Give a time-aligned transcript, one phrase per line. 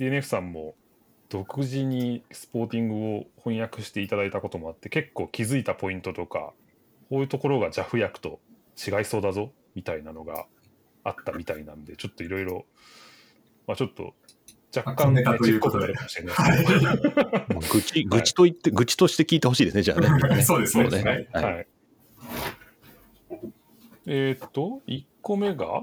[0.00, 0.74] SDNF さんも
[1.28, 6.52] 独自にスポーティングを翻訳していただいたこともあって結構気づいたポイントとか
[7.10, 8.40] こういうところが JAF 訳と
[8.76, 10.46] 違いそうだぞみたいなのが
[11.04, 12.64] あったみたいなんでちょっといろいろ
[13.66, 14.14] まあちょっと
[14.74, 15.94] 若干ネタということでね。
[16.08, 20.42] ちっこくなるかもしれないですけどもう愚痴、愚痴と言って、愚痴として聞いてほしいですね、じゃあね。
[20.44, 20.88] そうですね。
[20.88, 21.28] そうね。
[21.32, 21.44] はい。
[21.44, 21.54] はい。
[21.54, 21.66] はい。
[24.06, 25.82] えーっと、1個目が、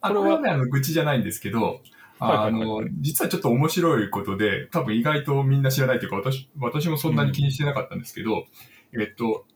[0.00, 1.80] あこれはこれはね、あの、愚痴じゃないんですけど、はい
[2.20, 8.46] あの、実はちょっと面白いことで、多分意外とみんな知らないというか、私、私もそんなに気にしてなかったんですけど、
[8.92, 9.46] えっと、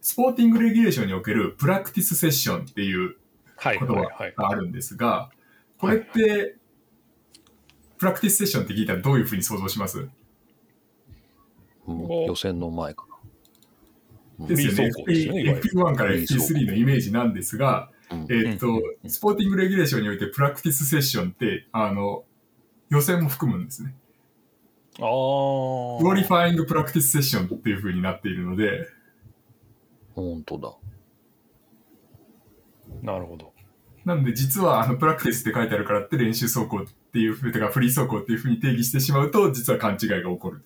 [0.00, 3.16] スポーティングレギュレーションにおけるプラクティスセッションっていう
[3.56, 3.94] はい言葉。
[4.36, 5.30] があるんですが、
[5.78, 6.56] これって、
[7.96, 10.08] プラクティスセッションって聞いたらどういうふうに想像します？
[11.86, 13.06] もう予選の前か
[14.38, 14.46] な。
[14.48, 14.74] ですよね。
[14.74, 22.24] フリー走行ですよねいわゆる FP1 から FP3 のイメージなんですが、うんえっとうんうんう、んスポーティングレギュレーションにおいてプラクティスセッションって、あの、
[22.90, 23.94] 予選も含むんですね。
[24.98, 25.98] あー。
[25.98, 28.88] Qualifying Practice Session っていう風になっているので、
[30.14, 30.74] 本当だ。
[33.02, 33.52] なるほど。
[34.04, 40.62] なので実はあのプラクティスって書いてあるからって練習走行っていう風、てかフリー走行っていう風に定義してしまうと、実は勘違いが起こる。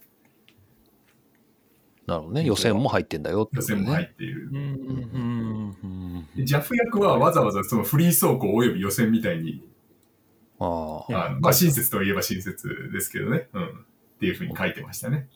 [2.09, 2.43] なるほどね。
[2.43, 3.63] 予選も入ってんだよってね。
[3.63, 4.51] 選も入っているう。
[4.51, 9.63] んうんうんで JAF 役はわざわざそのフリー走行および予選みたいに、
[10.59, 11.37] ああ。
[11.39, 13.67] まあ親切といえば親切ですけどね、うん。
[13.67, 13.71] っ
[14.21, 15.29] ていう風に書いてましたね。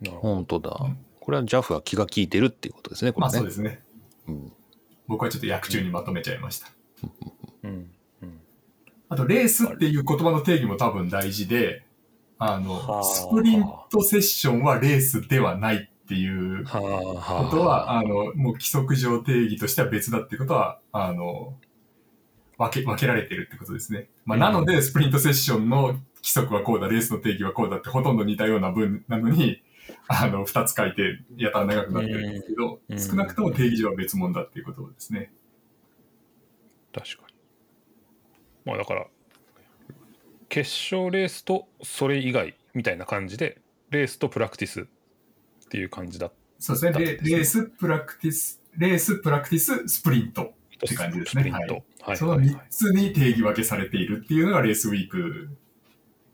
[0.00, 0.34] なるほど。
[0.34, 0.86] 本当だ。
[1.20, 3.36] これは JAF は気が利いてるっていうことですね、こまれね。
[3.36, 3.82] あそうですね。
[4.28, 4.52] うん
[5.08, 6.68] 僕はちょっと役中にまとめちゃいました。
[7.64, 7.90] うん
[9.10, 11.84] あと、レースっていう言葉の定義も多分大事で、
[12.44, 16.64] あはの、あスプリントセッションはレースではないっていう。
[16.64, 21.56] ことは、あの、もう規則上定義としては別だっていうことは、あの、
[22.58, 24.08] 分け、分けられてるってことですね。
[24.24, 29.62] まあ、うんなので、スプリントセッションの規則はこうだ、レースの定義はこうだってほとんど似たような文なのに、
[30.08, 35.32] あの、二つ書いて、やたら長くなってるんですけど、うん少なくとも定義上は別物だっていうことですね。
[36.92, 37.34] 確かに。
[38.64, 39.06] まあだから、
[40.52, 44.84] 決勝レースとそれ以外みたいな感じで、レースとプラクティスっ
[45.70, 46.92] ていう感じだっそうですね。
[46.92, 50.52] レだってですねレース、プラクティス、レース、プラクティス、スプリント。
[50.78, 51.82] たって感じですねスプリント。
[52.02, 55.48] はいその3つに定義分けされているっていうのがレースウィーク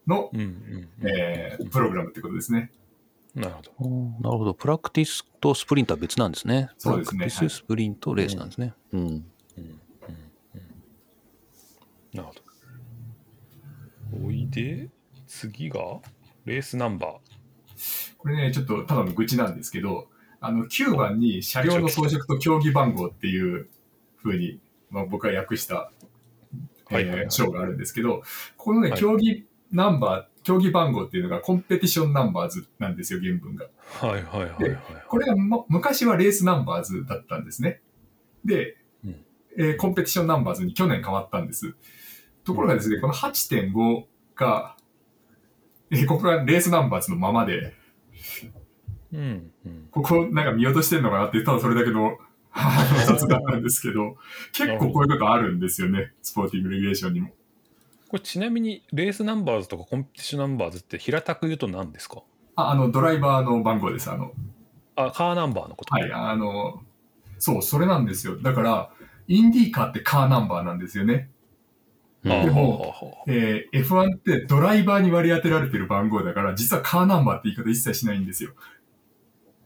[0.08, 2.72] の、えープログラムってことですね。
[3.36, 3.90] なるほど。
[3.90, 4.54] なるほど。
[4.54, 6.70] プラクティスとスプリントは別なんですね。
[6.76, 8.74] そうですねプラクティはいス、スプリント、レースなんですね。
[8.92, 9.00] うん。
[9.00, 9.28] うんうんうん
[12.14, 12.47] なるほど。
[14.24, 14.90] おいで、
[15.26, 15.78] 次が、
[16.44, 17.18] レースナンバ
[18.16, 20.08] これね、ちょっとただの愚痴なんですけど、
[20.40, 23.68] あの、9番に車両の装飾と競技番号っていう
[24.22, 25.92] 風に、まあ、僕が訳した、
[26.90, 28.22] えはいはいはいー章があるんですけど、
[28.56, 33.66] このね、はい競技ナンバー、競技番号っていうのがコンペティションナンバーズなんですよ、原文が。
[34.00, 34.06] ー。
[34.06, 34.78] はいはいはいはい。
[35.06, 37.82] これが、ま、昔はレースナンバーズだったんですね。
[38.44, 39.24] で、うん
[39.58, 41.74] えーコンペティションナンバーズに去年変わったんです。
[42.48, 44.04] ところがですね、この8.5
[44.34, 44.74] が、
[45.90, 47.74] えーここが Race Numbers のままで、
[49.12, 49.88] うんうん。
[49.90, 52.16] ここなんか見落としてんのかなって、ただそれだけの
[53.06, 54.16] 雑談なんですけど、
[54.52, 57.28] 結構こういうことあるんですよね、スポーティングレギュレーションにも。
[58.08, 62.22] これちなみに、 Race Numbers とか Competition Numbers って平たく言うと何ですか？
[62.56, 64.32] あ、あの、ドライバーの番号です、あの、
[64.96, 65.94] あ、カーナンバーのこと？
[65.94, 66.82] はい、あの、
[67.38, 68.40] そう、それなんですよ。
[68.40, 68.90] だから、
[69.26, 71.30] インディーカーってカーナンバーなんですよね。
[72.24, 78.52] でもえー F1 ってドライバーに割り当てられてる番号だから、実はカーナンバーって言い方一切しないんですよ。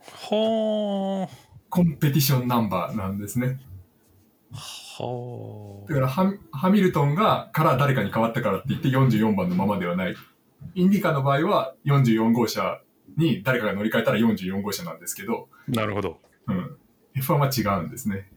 [0.01, 1.29] は
[1.71, 3.61] コンペティションナンバーなんですね。
[4.53, 4.57] あ。
[5.03, 10.15] はだからハ、ハミルトンが、から誰かに変わったからって言って44番のままではない。
[10.75, 12.81] インディカの場合は44号車
[13.17, 15.71] に誰かが乗り換えたら44号車なんですけど、あ。
[15.71, 16.19] なるほど。
[16.47, 16.77] うん。
[17.17, 18.31] F1 は違うんですね。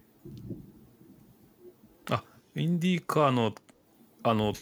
[2.10, 2.24] あ、
[2.56, 3.54] インディーカーの、
[4.26, 4.54] あの、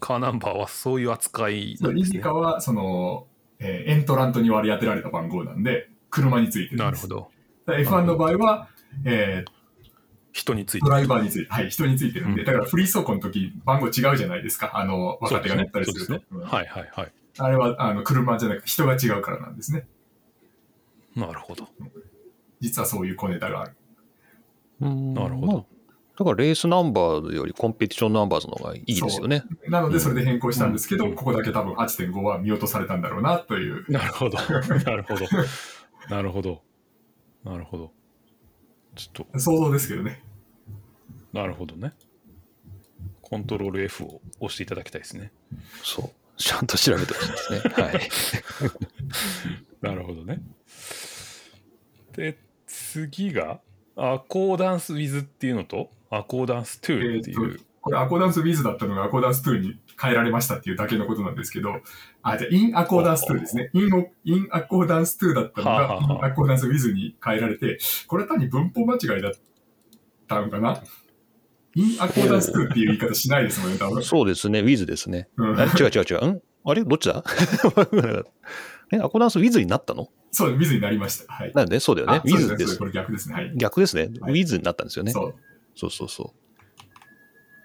[0.00, 2.18] カーナンバーはそういう扱いなんですね。
[2.18, 3.26] ディカは、その、
[3.58, 6.82] えーエントラントに割り当てられた番号なんで、車についてるんです。
[6.84, 7.30] なるほど。
[7.66, 8.68] だから F1 の場合は、
[9.04, 9.56] えー
[10.32, 14.72] 人についてドライバーについて、はい、人についてるんで、うんだからフリー走行の時、番号違うじゃないですか。
[14.74, 16.12] あの、若手が乗ったりすると。
[16.12, 16.20] ね。
[16.30, 17.12] うんはいはいはい。
[17.38, 19.86] あれは、あの、車じゃなくて人が違うからなんですね。
[21.14, 21.66] なるほど。
[22.60, 23.76] 実はそういう小ネタがある。
[24.82, 25.64] うんなるほどまあ
[26.18, 29.44] だからレースナンバーよりコンペティションナンバーズの方がいいですよね。
[29.68, 33.84] なので、それで変更したんですけど、うんここだけ多分8.5は見落とされたんだろうな、という。
[33.90, 34.38] なるほど。
[34.38, 35.26] なるほど。
[36.08, 36.62] なるほど。
[37.44, 37.92] なるほど。
[38.94, 40.22] ちょっと、想像ですけどね。
[41.32, 41.92] なるほどね。
[43.20, 45.32] コントロール F を押していただきたいですね。
[45.82, 46.10] そう。
[46.38, 47.60] ちゃんと調べてほしいですね。
[47.76, 48.00] はい。
[49.82, 50.40] なるほどね。
[52.14, 53.60] で、次が、
[53.96, 57.60] アコーダンス with っていうのと、アコーダンス to っていう。
[57.80, 61.70] これアコーダンス with だったのがアコーダンス to に変えられましたっていうだけのことなんですけど、
[62.22, 63.70] あ、じゃあ in アコーダンス to ですね。
[63.74, 63.88] in,
[64.24, 69.32] in アコーダンス to だったのがはあはあは in あアコーダンス with に変えられて、これは単に文法間違いだっ
[70.26, 70.82] たのかな
[71.74, 74.02] ?in アコーダンス to っていう言い方しないですもんね、多分。
[74.02, 74.60] そうですね。
[74.60, 75.28] with ですね。
[75.36, 76.26] うんあ違う違う違う。
[76.26, 76.42] ん？
[76.64, 76.84] あれ？
[76.84, 77.22] どっちだ？
[78.92, 80.08] え、アコダンス with になったの？
[80.32, 81.32] そう、with になりました。
[81.32, 81.52] はい。
[81.54, 82.28] なんで、そうだよねあ。
[82.28, 82.84] そうですこ。
[82.84, 83.34] れ逆ですね。
[83.34, 83.52] はい。
[83.56, 84.10] 逆ですね。
[84.20, 85.12] はい with になったんですよね。
[85.12, 85.34] そう。
[85.76, 86.34] そうそうそ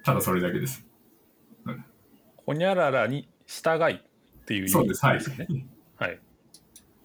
[0.04, 0.86] ただそれだけです。
[2.46, 4.00] ほにゃららに従いっ
[4.46, 5.06] ていう意味そうです。
[5.06, 5.20] はい。
[5.96, 6.20] はい。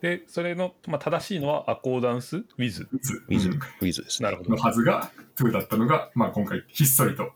[0.00, 2.46] で、それの、まあ、正しいのはアコーダンス with。
[2.58, 2.90] with う。
[3.28, 4.30] with うん with ですね。
[4.30, 4.56] なるほどの。
[4.56, 7.32] はずが to だったのが、まあ今回ひっそりと。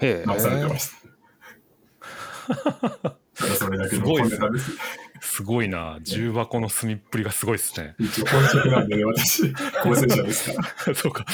[0.00, 1.08] 直されてました。
[3.34, 4.70] ただそれだけのすごい小ネタです。
[5.20, 5.98] すごいな。
[6.02, 7.94] 重箱の隅っぷりがすごいですね。
[7.98, 9.52] 一応本職なんでね、私、
[9.82, 10.94] 構成者ですから。
[10.94, 11.26] そうか。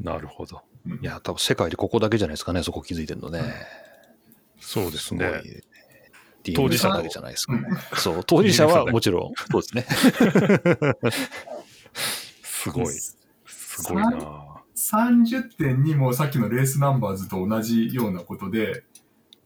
[0.00, 0.62] なるほど。
[1.00, 3.54] いや、多分世界でここだけじゃないですかね、そこ気づいてるのね。
[4.60, 5.42] そうですね。。
[6.54, 7.68] 当事者だけじゃないですかね。
[7.94, 9.86] そう、 当事者はもちろん、そうですね。
[12.42, 12.86] すごい。
[13.46, 14.62] すごいな。
[14.74, 18.84] 30.2もさっきのレースナンバーズと同じようなことで、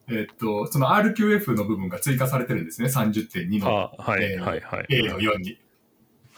[0.08, 5.58] えっと、その RQF の部分が追加されてるんですね、30.2のあはいえーはいはい A の4に。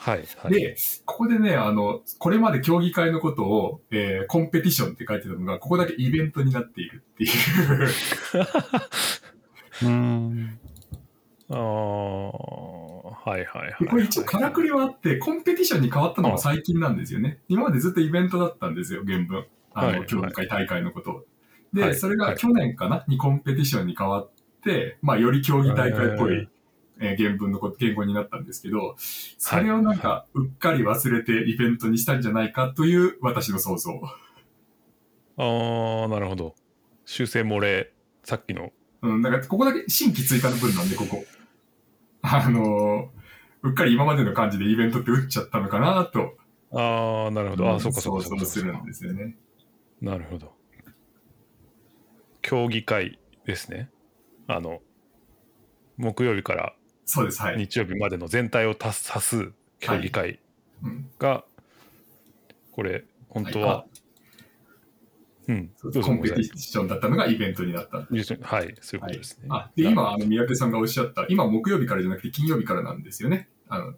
[0.00, 0.52] はいはい。
[0.52, 7.30] で、ここでね、あの、これまで競技会のことを、えーコンペティションって書いてたのが、ここだけイベントになっているっていう。
[9.88, 10.58] うん。
[11.50, 13.76] ああ、はいはいはい。
[13.80, 17.40] でこれ一応からくりはあって、コンペティションに変わったのが最近なんですよね。
[17.48, 19.46] 今までずっとイベントだったんですよ、原文。
[19.72, 21.24] あの、はい競技会大会のことを。
[21.72, 23.04] で、はいそれはいが去年かな？
[23.08, 24.30] にコンペティションに変わっ
[24.62, 26.48] て、まあ、より競技大会っぽい、
[27.00, 33.92] えー原文の言語になったんですけど、それをなんか、うっかり忘れてイベントにしたんじゃないかという私の想像。
[35.36, 36.54] ああ、なるほど。
[37.04, 37.92] 修正漏れ、
[38.24, 38.72] さっきの。
[39.02, 41.24] うん、だからここだけ新規追加の分なんで、ここ。
[42.22, 43.18] あのー
[43.62, 46.36] うっかり今までの感じでイベントって打っちゃったのかなと。
[46.72, 47.68] ああ、なるほど。
[47.68, 49.36] ああ、そうかそうかそうかするんですよね。
[50.00, 50.52] なるほど。
[52.40, 53.90] 競技会ですね。
[54.46, 54.80] あの、
[55.96, 56.74] 木曜日から
[57.08, 57.56] そうです、はい。
[57.56, 60.40] 日曜日までの全体を足す足す競技会
[60.84, 61.42] うんが、
[62.70, 63.86] これ、本当は、
[65.48, 67.96] うん、どうぞコンペティションだったのがイベントになった。
[67.96, 69.46] はい、そういうことはいですね。
[69.48, 73.48] あで、今、あの、三宅さんがおっしゃった、今木曜日からじゃなくて金曜日からなんですよね。
[73.68, 73.94] あの、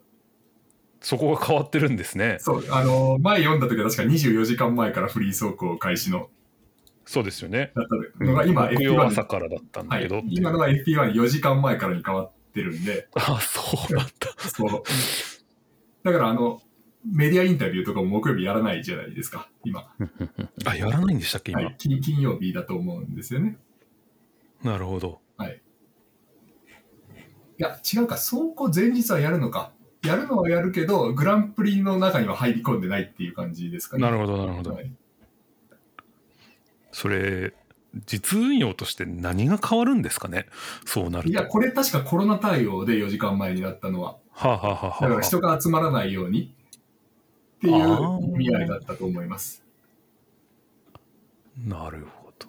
[1.00, 2.36] そこが変わってるんですね。
[2.38, 6.30] そう、あの、前読んだ時は確か24時間前からフリー走行開始の、
[7.06, 7.72] そうですよね。
[7.74, 14.48] だったのが、今木曜 FP1 朝からだったんだはいけど、っていう今のは FP14 時間前からに変わってるんで、あ、そうだった。
[14.48, 14.82] そう。
[16.02, 16.62] だから、あの、
[17.04, 19.92] メディアインタビューとかも木曜日やらないじゃないですか、今。
[20.64, 21.62] あ、やらないんでしたっけ、今？
[21.62, 23.58] はい、金金曜日だと思うんですよね。
[24.62, 25.20] なるほど。
[25.36, 25.62] はい。
[27.58, 29.72] いや、違うか、走行前日はやるのか。
[30.02, 34.02] やるのはやるけど、グランプリの中には入り込んでないっていう感じですかね。
[34.02, 34.72] なるほど、なるほど。
[34.74, 34.92] はい
[36.92, 37.54] それ、
[38.06, 40.46] 実運用として何が変わるんですかね、
[40.84, 41.30] そうなると。
[41.30, 44.16] いや、これ確かコロナ対応で4時間前になったのは。
[44.30, 46.54] はあ、はあはあはあだから人が集まらないように
[47.56, 47.74] っていう
[48.36, 49.62] 意味合いだったと思います。
[51.66, 52.46] なるほど。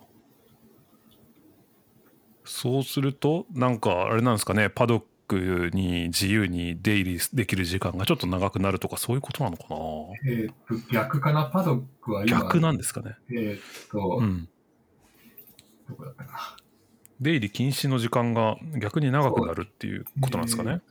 [2.45, 9.65] そうすると、なんかあれなんですかね、パドックに自由に出入りできる時間がちょっと長くなるとか、そういうことなのか
[10.25, 12.27] えーっと、逆かな、パドックはな。
[12.27, 12.39] 今。
[12.41, 13.15] 逆なんですかね？
[13.31, 14.47] えーっと、うん。
[15.91, 16.39] どこだったかな。
[17.19, 20.81] 出入り禁止の時間が逆に長くなるっていうことなんですかね。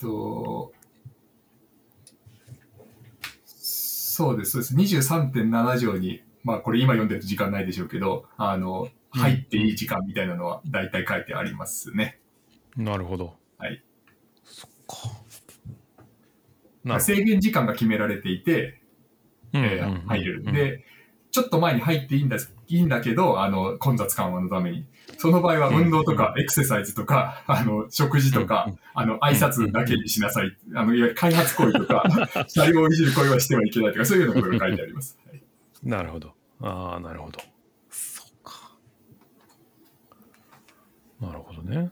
[0.00, 0.72] と、
[3.44, 4.98] そうです、そうです。
[4.98, 12.20] 23.7条に、まあこれ今読んでると時間ないでしょうけど、あの、うん入っていい時間みたいなのは大体書いてありますね。
[12.76, 13.34] なるほど。
[13.56, 13.82] はい。
[14.44, 14.70] そっ
[16.84, 17.00] か。
[17.00, 18.82] 制限時間が決められていて、
[19.52, 19.78] 入れ
[20.24, 20.42] る。
[20.44, 20.84] うんで、
[21.30, 22.36] ちょっと前に入っていいんだ、
[22.68, 24.86] いいんだけど、あの、混雑緩和のために。
[25.18, 30.56] その場合は運動とかエクササイズとか、あの、食事とか、あの、挨拶だけにしなさい。
[30.74, 32.04] あの、いわゆる開発行為とか、
[32.48, 35.18] 車両をいじる行為はしてはいけないとか、そういうようなことが書いてあります。
[35.26, 35.42] は い
[35.82, 36.34] なるほど。
[36.60, 37.40] ああ、なるほど。
[37.90, 38.76] そっか。
[41.20, 41.90] なるほどね。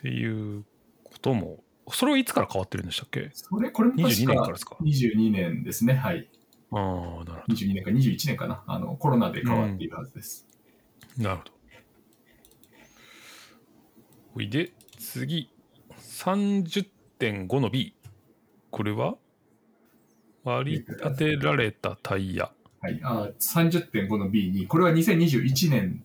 [0.00, 0.64] っていう
[1.04, 3.30] ことも、それはいつから変わってるんでしたっけ？
[3.32, 5.94] それ、これも確 ?22 年からかですか？22年ですね。
[5.94, 6.28] はい。
[6.72, 8.64] ああ、なるほ22年か21年かな。
[8.66, 10.46] あの、コロナで変わっているはずです。
[11.18, 11.24] ど。
[11.24, 11.52] なるほど。
[14.34, 15.50] ほいで、次、
[15.98, 17.94] 30.5の B。
[18.70, 19.16] これは？
[20.44, 22.50] 割り当てられたタイヤ。
[22.80, 23.00] はい。
[23.04, 26.04] あ30.5の B に、これは2021年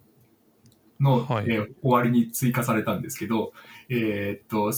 [1.00, 3.54] の、はいえー終わりに追加されたんですけど、
[3.90, 4.72] えーっと、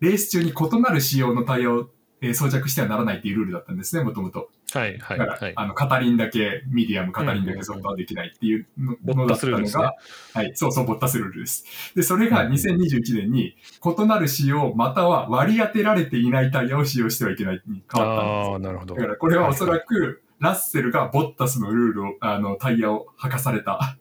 [0.00, 1.88] レース中に異なる仕様のタイヤを、
[2.20, 4.50] えー装着してはならないっていうルールだったんですね、もともと。
[4.72, 5.52] はいはいだから、はい。
[5.54, 9.94] あの、カタリンだけ、ミディアム、カタリンだけソフトはできないっていうののだったのが、
[10.34, 11.64] はい、そうそう、ボッタスルールです。
[11.94, 18.50] で、それが2021年に、異なる仕様、または割り当てられていないタイヤを使用してはいけないに変わったんです。
[18.50, 18.94] ああ、なるほど。
[18.96, 23.96] だからこれはおそらく、ラッセルがボッタスのルールを、あの、タイヤを履かされた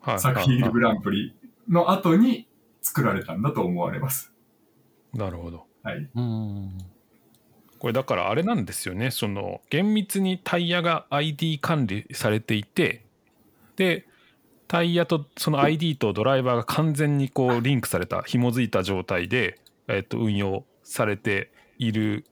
[0.00, 1.34] はいサクヒールグランプリ
[1.68, 2.46] の後に
[2.82, 4.32] 作られたんだと思われます。
[5.14, 5.66] なるほど。
[5.82, 6.10] はい。
[6.14, 6.78] うん。
[7.84, 9.10] これだからあれなんですよね。
[9.10, 13.04] その厳密にタイヤが ID 管理されていて
[13.76, 14.06] で
[14.68, 22.24] タイヤとその ID とドライバーが完全にこうリンクされた紐づいた状態で、えっと、運用されている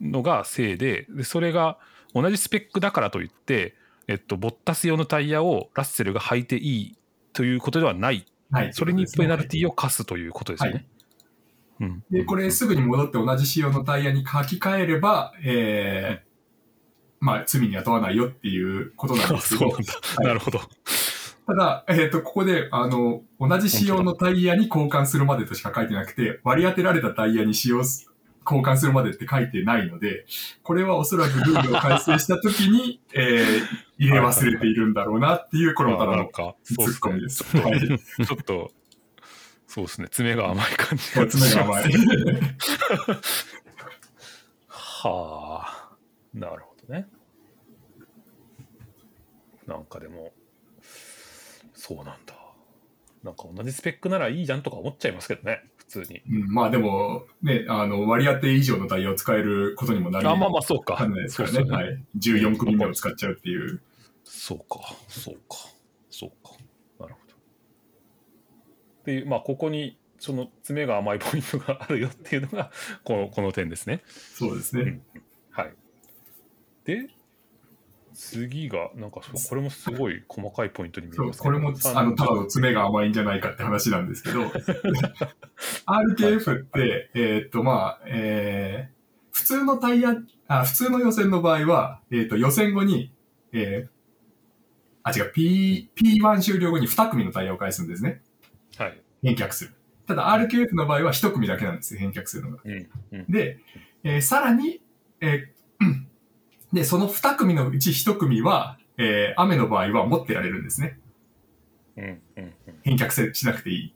[0.00, 1.78] のがせいででそれが
[2.12, 3.76] 同じスペックだからといって、
[4.08, 6.96] えっと、ボッタス用のタイヤをラッセルが履いていい
[7.34, 8.26] ということではない。
[8.50, 8.72] はい。
[8.72, 10.86] それにペナルティィを課すということですよね。
[10.91, 10.91] うん、
[12.10, 16.32] で、これすぐに戻って同じ仕様のタイヤに書き換えれば、えー、
[17.20, 19.70] まあ、罪には問わないよっていうことなんですけど。
[19.72, 20.26] そうなん、だ、はい。
[20.26, 20.60] なるほど。
[21.46, 28.12] ただ、えっ、と、ここで、あの、同じ仕様のタイヤに交換するまでとしか書いてなくて、割り当てられたタイヤに使用す、
[28.44, 30.24] 交換するまでって書いてないので、
[30.62, 33.62] これはおそらくルールを改正したときに、 えー、
[33.98, 36.28] 入れ忘れているんだろうなっていう、これもただの
[36.62, 37.44] ツそうッコミです。
[37.44, 38.70] ちょっと、
[39.74, 41.84] そうですね、爪が甘い感じが 爪が甘い。
[44.68, 45.96] はあ、
[46.34, 47.08] なるほどね。
[49.66, 50.34] なんかでも、
[51.72, 52.34] そうなんだ。
[53.24, 56.20] なんか同じスペックならいいじゃんとか思っちゃいますけどね、普通に。
[56.28, 60.96] うん、まあでも、ね、あの、割り当て以上のタイヤを使えることにもなりあ、まあまあ、そうか。
[60.96, 61.54] かんないですからね。
[61.54, 62.04] そうですよはい。
[62.18, 63.80] 14組目を使っちゃうっていう。
[64.24, 66.62] そうか、そうか。
[67.00, 67.34] なるほど。
[69.02, 72.70] っていう、まあ、ここに、その爪が甘いポイントがあるよっていうのが、
[73.02, 74.02] このこの点ですね。
[74.06, 75.00] そうですね。
[75.50, 75.74] はい。
[76.84, 77.08] で、
[78.14, 84.42] 次が、なんかそう、これもすごい細かいポイントに見えますねこれも、あの、ただの爪が甘いんじゃないかって話なんですけど、
[85.86, 90.14] RKF って、えーっと、まあ、えー普通のタイヤ、
[90.46, 93.14] あ、普通の予選の場合は、えーっと、予選後に、
[93.52, 93.92] えー
[95.02, 98.22] あ、違う、P、P1 終了後に2組のタイヤを返すんですね。
[99.22, 99.34] はい。
[99.36, 99.74] 返却する。
[100.06, 102.62] ただ RKF の場合は1組だけなんですよ、返却するのが。
[103.28, 103.58] で、
[104.04, 104.80] えーさらに、
[105.20, 106.08] えーうん
[106.72, 110.98] で、その2組のうち1組は、えー雨の場合は持ってられるんですね。
[112.82, 113.94] 返却せしなくていい。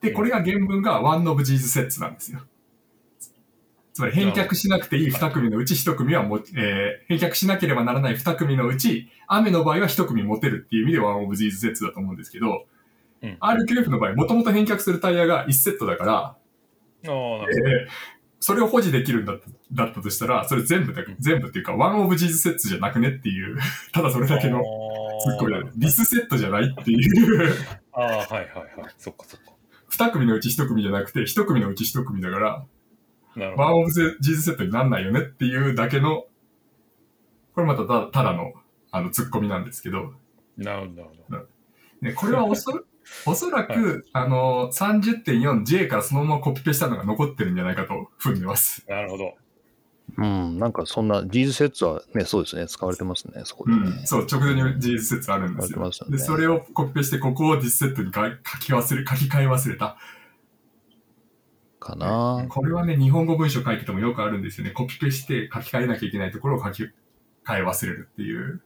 [0.00, 2.40] で、これが原文が One of these sets なんですよ。
[3.92, 12.66] つまり返却しなくていい2組のうち1組はも、えー返却しなければならない2組のうち、雨の場合は1組持てるっていう意味で One of these sets だと思うんですけど、
[13.22, 16.36] うん RQF の場合、もともと返却するタイヤが1セットだから。
[17.02, 23.58] えーそれを保持できるんだっただったとしたら、それ全部だ、全部っていうか、ワンオブジーズセットじゃなくねっていう、
[23.92, 24.62] ただそれだけの
[25.22, 25.70] ツッコミだね。
[25.76, 27.54] ディスセットじゃないっていう、
[27.92, 28.46] ああ、はいはい
[28.80, 28.94] はい。
[28.96, 29.52] そっかそっか。
[29.88, 32.64] 二組のうち一組じゃなくて、一組のうち一組だから。
[33.56, 36.26] ワンオブジーズセットになんないよねっていうだけの、
[37.54, 38.54] これまたたただの、
[38.90, 40.14] あの、ツッコミなんですけど、
[40.56, 41.46] なるほど。
[42.00, 42.84] ね、これはおそ、
[43.26, 48.84] おそらく、あの、30.4J からそのままコピペしたのが残ってるんじゃないかと踏んでます。
[48.88, 49.34] なるほど。
[50.16, 53.78] うん、なんかそんな、ジーズセットはね、そうですね、使われてますね、そこでね。
[53.78, 55.78] うん、そう、直前に事実説あるんですよ。
[55.78, 58.22] よねで、それをコピペして、ここをディスセットに書
[58.58, 59.96] き忘れ、書き換え忘れた。
[61.78, 64.72] かなこれはね、日本語文章書いててもよくあるんですよね。
[64.72, 66.90] コピペして書き換えなきゃいけないところを書き換
[67.58, 68.62] え忘れるっていう。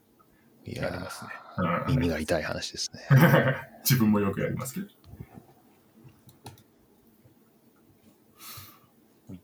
[0.66, 1.30] いややりますね。
[1.56, 3.00] うん、耳が痛い話ですね。
[3.82, 4.86] 自分もよくやりますけど。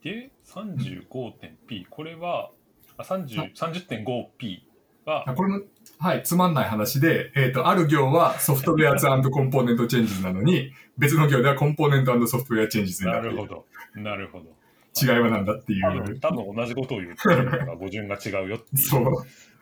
[0.02, 1.86] で、35.p。
[1.90, 2.50] これは、
[2.96, 4.60] あ、30 30.5p
[5.04, 5.64] はあ、これも、
[5.98, 13.26] はい、つまんない話で、えっ、と、ある行は softwares component changes なのに、別の行では component software changes になる。
[13.26, 13.66] なるほど。
[13.94, 14.60] なるほど。
[15.00, 16.20] 違いは何だっていう。
[16.20, 18.88] 多分同じことを言ってるのが語順が違うよっていう。
[18.88, 19.02] そう。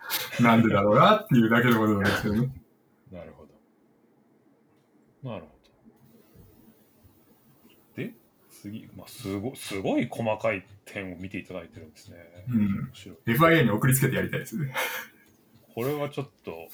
[0.40, 2.52] なんでだろうなっていうだけのことなんですけどね。
[3.12, 5.30] なるほど。
[5.30, 5.50] なるほ
[7.96, 8.02] ど。
[8.02, 8.14] で、
[8.50, 12.16] 次、まあ、すごすごい細かい点を見ていただいてるんですね。
[12.48, 12.92] うん
[13.26, 14.74] FIA に送りつけてやりたいですね。
[15.74, 16.68] これはちょっと、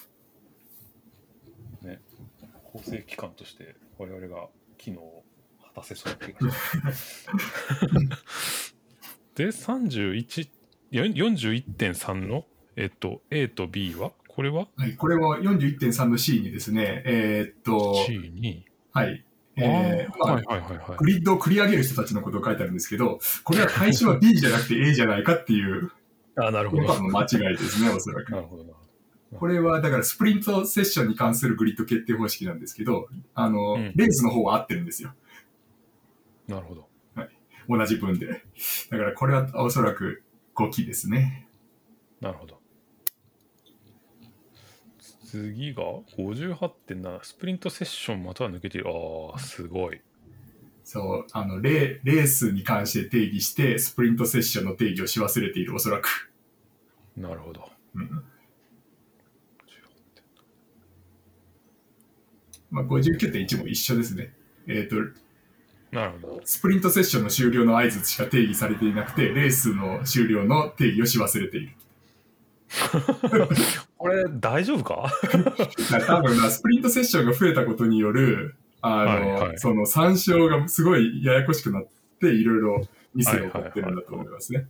[1.82, 2.00] ね、
[2.64, 4.48] 構成機関として我々が
[4.78, 5.24] 機能を
[5.62, 7.28] 果たせそうな気がします。
[9.34, 10.50] で、31、
[10.92, 14.12] よん41.3の、えっと、A と B は？
[14.28, 14.66] これは？
[14.76, 19.24] はい、これは41.3の C にですね、えーっと、C に、はい。
[19.56, 20.96] えーまあはいはいはいはい。
[20.98, 25.92] グリッドを繰り上げる人たちのことを書いてあるんですけど、これは対象は B じゃなくて A じゃないかっていう、
[26.36, 27.02] あ、なるほこど。
[27.02, 28.32] 間違いですね、おそらく。
[28.32, 28.72] なるほどな。
[29.38, 35.12] これはだからスプリントセッションに関するグリッド決定方式なんですけど、あの、うんレースの方は合ってるんですよ。
[36.48, 36.88] なるほど。
[37.68, 38.26] 同じ分で。
[38.90, 40.22] だからこれはおそらく
[40.54, 41.48] 5期ですね。
[42.20, 42.53] なるほど。
[45.34, 45.82] 次が
[46.16, 48.86] 58.7スプリントセッションまたは抜けている。
[48.88, 50.00] ああ、すごい。
[50.84, 56.30] そう、あのレ、レースに関して定義して、スプリントセッションの定義をし忘れている、おそらく。
[57.16, 57.68] なるほど。
[57.96, 58.24] うん
[62.70, 64.34] まあ、59.1も一緒ですね。
[64.68, 64.96] えっ、と、
[65.90, 66.40] なるほど。
[66.44, 71.72] スプリントセッションの終了の合図しか定義されていなくて、レースの終了の定義をし忘れている。
[74.04, 75.10] これ、大丈夫か？
[76.06, 81.86] 多分な、スプリントセッションが増えたことによる、あの、はいはいその参照がすごいややこしくなっ
[82.20, 84.68] て、いろいろミスが起こってるんだと思いますね。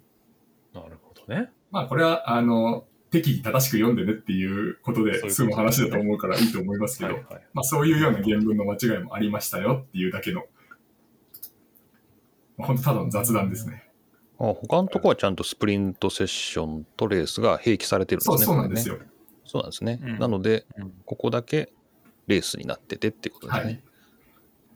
[0.73, 1.51] なるほどね。
[1.73, 7.43] まあ、これは、あの、適宜正しく読んでねっていうことで済む話だと思うからいいと思いますけど、はいはい。
[7.55, 10.45] まあ、そういうような原文の間違いもありましたよっていうだけの、
[12.57, 13.83] まあ、本当ただの雑談ですね。
[14.39, 18.45] あ他のとこはちゃんとスプリントセッションとレースが併記されてるんですそう、ね。
[18.45, 18.97] そうなんですよ。
[18.97, 19.14] ね
[19.45, 20.01] そうなんですね。
[20.03, 21.73] うんなので、うんここだけ
[22.27, 23.65] レースになっててっていうことですね。
[23.65, 23.83] はい。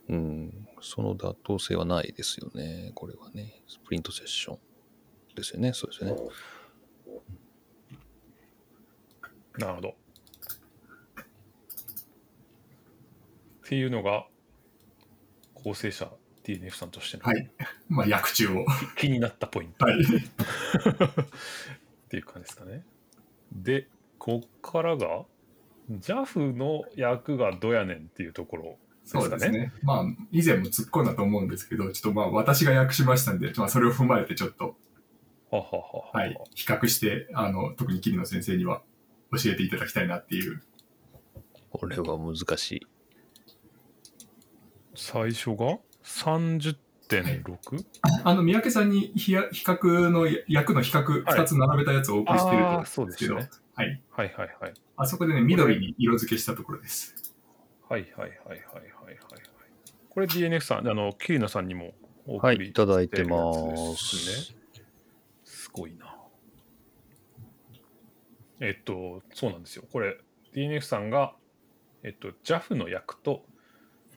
[0.08, 0.68] うん。
[0.80, 2.92] その妥当性はないですよね。
[2.94, 3.62] これはね。
[3.66, 4.58] スプリントセッション
[5.34, 5.72] ですよね。
[5.72, 6.22] そうですよね。
[9.58, 9.88] なるほど。
[9.88, 9.92] っ
[13.68, 14.26] ていうのが、
[15.54, 16.10] 構成者
[16.44, 17.50] DNF さんとしてのはい。
[17.88, 18.66] まあ、役中を。
[18.96, 20.00] 気になったポイントはい。
[20.00, 20.04] っ
[22.08, 22.86] ていう感じですかね。
[23.52, 25.24] で、こっからが、
[25.90, 29.24] JAF の役がどやねんっていうところですかね。
[29.24, 29.72] そうですね。
[29.82, 34.76] まあ、以前も突っ込んだと思うんですけど、ちょっとまあ、私が訳しましたんで、まあ、それを踏まえてちょっと、
[35.50, 35.78] ははは
[36.12, 36.20] は。
[36.20, 38.82] はい、比較して、あの、特に桐野先生には
[39.32, 40.62] 教えていただきたいなっていう。
[41.70, 42.86] これは難しい。
[44.94, 47.84] 最初が？30.6?
[48.24, 53.67] あの、三宅さんに比や比較の、役の比較、はい2つ並べたやつをお送りしてると思ああ、うんですけど、そうですね。
[53.78, 54.02] はい。
[54.10, 54.74] はいはいはい。
[54.96, 57.14] あそこでね、緑に色付けしたところです。
[57.88, 58.64] はいはいはいはいはいはい
[59.04, 59.18] はい。
[60.10, 61.92] これ DNF さん、あの、桐野さんにも
[62.26, 63.52] お送りはい、いただいてま
[63.94, 64.52] すす。
[64.52, 64.82] ね。
[65.44, 66.16] すごいな。
[68.58, 69.84] えっと、そうなんですよ。
[69.92, 70.18] これ、
[70.54, 71.36] DNF さんが、
[72.02, 73.44] えっと、JAF の役と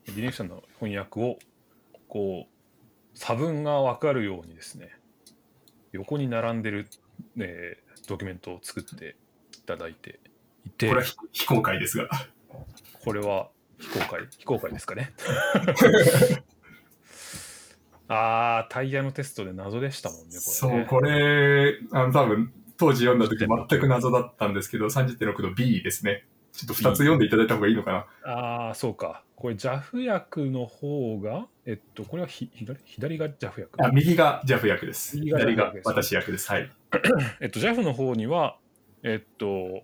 [0.06, 1.38] DNF さんの翻訳を、
[2.08, 4.90] こう、差分が分かるようにですね、
[5.92, 6.88] 横に並んでる、
[7.38, 9.16] えードキュメントを作って
[9.62, 10.18] いただいて
[10.66, 12.08] いて、これは非非公開ですが。
[13.04, 13.48] これは
[13.78, 15.12] 非公開非公開ですかね。
[18.08, 20.40] あー、タイヤのテストで謎でしたもんね、これ、ね。
[20.40, 26.26] そう、これ、あの、多分、当時読んだ時全く謎だったんですけど、30.6の B ですね。
[26.52, 28.30] ちょっと2つ読んでいただいた方がいいのかな。
[28.30, 29.24] ああ、そうか。
[29.36, 33.84] これ JAF 役の方が、えっと、これはひ左左が JAF 役。
[33.84, 35.16] あ右が JAF 役です。
[35.16, 36.50] 右が左が私役です。
[36.50, 36.70] はい。
[37.40, 38.58] えっと、JAF の方には、
[39.02, 39.82] えっと、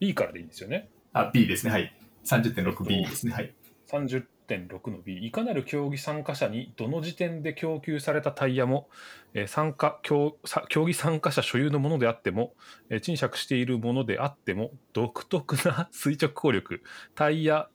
[0.00, 0.88] B からでいいんですよね？
[1.12, 1.72] あ、B ですね。
[1.72, 1.92] はい。
[2.24, 3.32] 30.6B ですね。
[3.32, 3.54] はい。
[3.90, 5.26] 30.6の B。
[5.26, 8.88] いかなる競技参加者にどの時点で供給されたタイヤも、
[9.34, 12.54] えー参加競さ競技参加者所有のものであっても、
[12.90, 16.82] えー賃借しているものであっても、独特な 垂直効力、
[17.14, 17.68] タイヤ、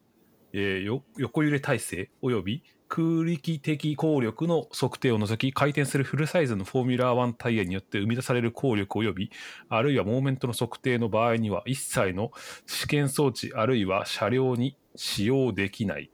[0.54, 9.30] えーよ横揺れ体制および空力的効力の測定を除き回転するフルサイズのフォーミュラー1タイヤによって生み出される効力および
[9.70, 12.32] あるいはモーメントの測定の場合には一切の
[12.66, 16.10] 試験装置あるいは車両に使用できない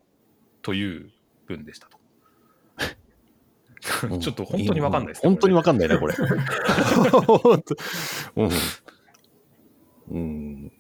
[0.62, 1.12] という
[1.48, 1.98] 文でしたと。
[1.98, 2.02] う
[4.18, 6.16] ん ちょっと本当にわかんないですね本当にわこかんないな、これ。
[8.36, 8.50] うん。
[10.10, 10.72] うん。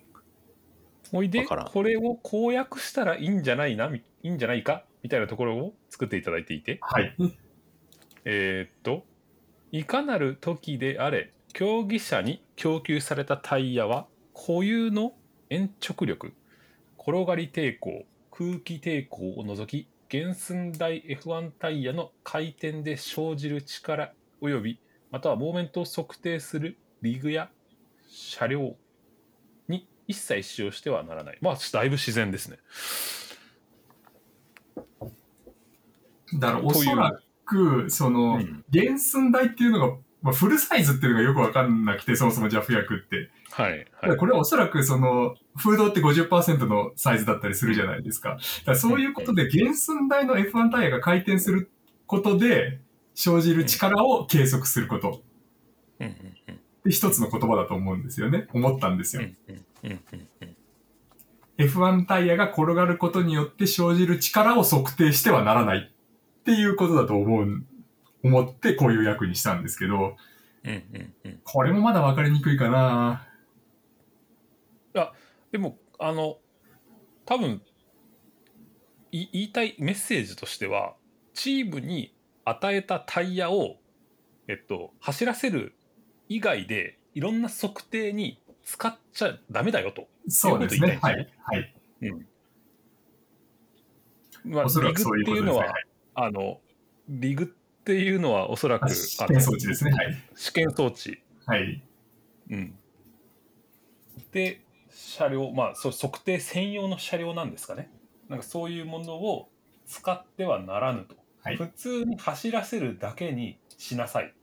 [1.11, 1.67] おいでわからん。
[1.67, 3.87] これを公約したらいいんじゃないな？
[3.89, 4.83] みいいんじゃないか？
[5.03, 6.79] みたいなところを作っていただいていて。
[6.81, 7.15] はい。
[8.25, 9.05] えーっと
[9.71, 15.13] いかなる時であれ競技者に供給されたタイヤは固有の
[15.49, 16.33] 延直力
[16.97, 24.79] 転がり抵抗空気抵抗を除き原寸大 F1 タイヤの回転で生じる力及び
[25.11, 27.49] またはモーメントを測定するリグや
[28.09, 28.75] 車両に
[30.07, 31.37] 一切使用してはならない。
[31.41, 32.57] まあ、だいぶ自然ですね。
[36.39, 43.29] だからおそらく、その、うん原寸大っていうのが、まあ、フルサイズっていうのがよくわかんなくて、そもそも JAF 薬って。
[43.51, 43.71] はい。
[43.71, 43.87] はい。
[44.01, 48.31] らこれはおそらくその、フードって50%のサイズだったりするじゃないですか。
[48.31, 48.41] だか
[48.71, 51.71] らそういうことで原寸大の F1 タイヤが回転する
[52.07, 52.79] ことで
[53.13, 55.23] 生じる力を計測すること
[55.99, 56.13] うんうん
[56.49, 58.47] うんで一つの言葉だと思うんですよね。
[58.53, 59.23] 思ったんですよ。
[59.23, 60.55] うんうんうんうんうん。
[61.57, 67.63] F1 タイヤが転がることによって生じる力を測定してはならないっていうことだと思う、
[68.23, 70.17] 思ってこういう役にしたんですけど、
[70.65, 71.39] うんうんうん。
[71.43, 73.25] これもまだ分かりにくいかな。
[75.55, 76.35] でもあの
[77.25, 77.61] 多分
[79.13, 80.95] い言いたいメッセージとしては
[81.33, 83.77] チームに与えたタイヤを、
[84.49, 85.73] えっと、走らせる
[86.27, 90.07] 以外でいろんな測定に使っちゃダメだよと。
[90.27, 90.99] そうですね。
[91.01, 91.27] はい。
[91.43, 91.73] はい。
[94.43, 95.31] まあ、おそらくリグ。
[95.31, 95.73] っていうのは、
[96.15, 96.59] あの
[97.07, 97.47] リグっ
[97.83, 99.91] ていうのはおそらくはい試験装置ですね。
[99.91, 100.23] はい。
[100.35, 101.21] 試験装置。
[101.45, 101.81] はい。
[102.49, 102.75] うん、
[104.31, 107.89] で車両まあそう測定専用の車両なんですかね
[108.29, 109.49] なんかそういうものを
[109.87, 114.33] 使ってはならぬと、はい普通に走らせるだけにしなさい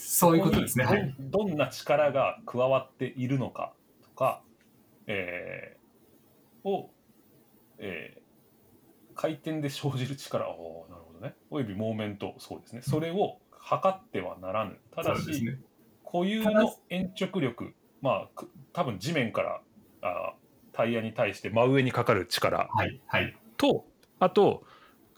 [0.00, 0.84] そういうことですね。
[0.84, 1.14] はい。
[1.18, 4.42] どんな力が加わっているのかとか、
[5.06, 6.90] えーを、
[7.78, 8.20] えー
[9.20, 15.58] 回転で生じる力おーなるほどねおよびモーメントそうですねそれを測ってはならぬただし、ね。
[16.10, 19.60] 固有の延直力、まあ、く多分地面から
[20.00, 20.32] あ
[20.72, 23.00] タイヤに対して真上にかかる力はい。
[23.06, 23.36] はい。
[23.58, 23.84] と、
[24.18, 24.62] あと、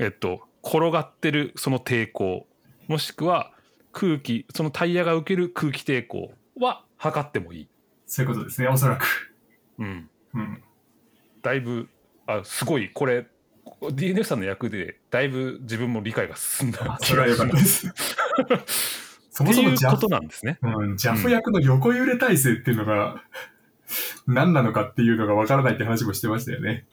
[0.01, 2.47] えっと、転がってるその抵抗、
[2.89, 3.53] もしくは
[3.93, 7.69] 空気、そのタイヤが受ける空気抵抗は測ってもいい。
[8.07, 8.69] そういうことですね。
[8.69, 9.07] おそらく。
[9.79, 10.63] うん、うん。
[11.43, 11.89] だいぶ、
[12.27, 13.27] あすごい、これ、
[13.65, 17.93] DNF さんの役でだいぶ自分も理解が進んだあそれは良かったです。
[19.31, 20.59] そもってそもいうこ JAF となんですね。
[20.63, 23.23] うん、JAF 役の横揺れ体制っていうのが、
[24.27, 26.87] 何なのかっていうのがわからないって話もしてましたよね。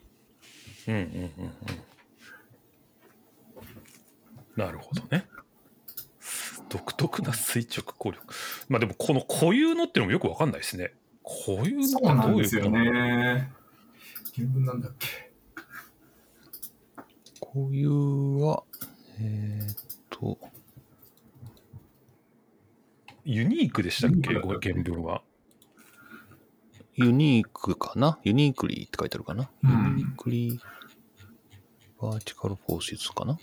[0.88, 1.52] うんうんうんうん。
[4.56, 5.26] なるほどね。
[6.70, 8.24] 独特な垂直効力。
[8.68, 10.94] まあでもこの固有のっていうのもよくわかんないですね。
[11.22, 13.52] 固有のってどういうなんですよね。
[14.36, 15.30] 原文なんだっけ？
[17.40, 18.62] こういうは、
[19.18, 19.76] えーっ
[20.08, 20.38] と、
[23.24, 24.34] unique でしたっけ？
[24.34, 25.22] 原文は。
[26.94, 28.18] ユニークかな？
[28.22, 33.38] uniquely って書いてあるかな、うん uniquely vertical forces かな？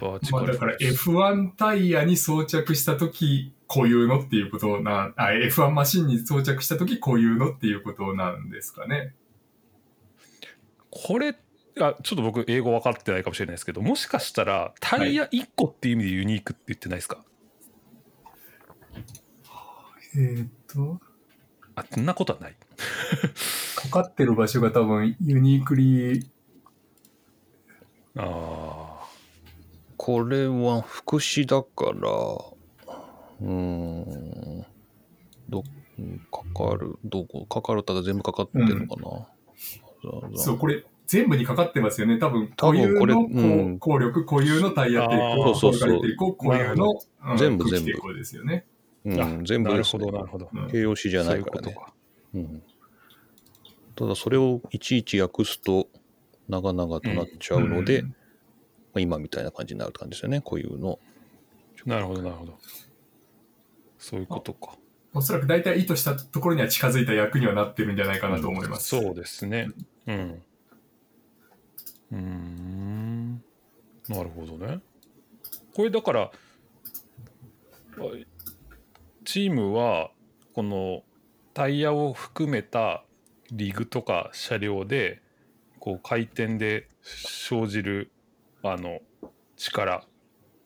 [0.00, 9.14] vertical まあだから F1 タイヤに装着したとき、こういうのっていうことな、あ、F1 マシンに装着したとき、こういうのっていうことなんですかね。
[10.90, 11.36] これ
[11.78, 17.24] あちょっと僕英語分かってないかもしれないですけどもしかしたらタイヤ1個っていう意味で unique って言ってないですか、
[20.16, 21.00] えーっと、
[21.76, 22.56] あそんなことはない。
[23.76, 26.26] かかってる場所が多分ユニークリー、
[28.16, 28.79] あ
[30.10, 32.10] これは副詞だから、
[33.40, 34.66] うーん、
[35.48, 39.28] ど、かかる、どこ、かかるただ全部かかってるのかな、
[40.34, 42.18] そう、これ全部にかかってますよね。
[42.18, 43.78] 多分、多固有分これのうん。
[43.78, 46.00] こう効力、固有のタイヤ抵抗、そうそうそう。
[46.36, 46.92] 固有の、
[47.24, 47.92] うん全部全部。
[47.92, 48.66] 空気抵抗ですよね。
[49.04, 50.06] うん、あ全部です、なるほね。
[50.06, 50.70] どなるほど、うん。
[50.70, 51.70] 形容詞じゃないからね。
[51.70, 51.94] いうことか。
[52.34, 52.62] うん、
[53.94, 55.88] ただそれをいちいち訳すと
[56.48, 58.08] 長々となっちゃうので、うん。
[58.08, 58.19] まあ、
[58.98, 60.98] 今みたいな感じになるって感じですよねこういうの。
[61.86, 62.58] なるほどなるほど。
[63.98, 64.76] そういうことか。
[65.12, 68.88] おそらく大体意図したところには近づいた役にはなってるんじゃないかなと思います。
[68.88, 69.68] そうですね。
[70.06, 70.42] うん。
[72.12, 73.44] うーん。
[74.08, 74.80] なるほどね。
[75.74, 76.30] これだからあ
[79.24, 80.10] チームは
[80.54, 81.02] この
[81.54, 83.04] タイヤを含めた
[83.52, 85.20] リグとか車両で
[85.78, 88.10] こう回転で生じる
[88.62, 89.00] あの
[89.56, 90.04] 力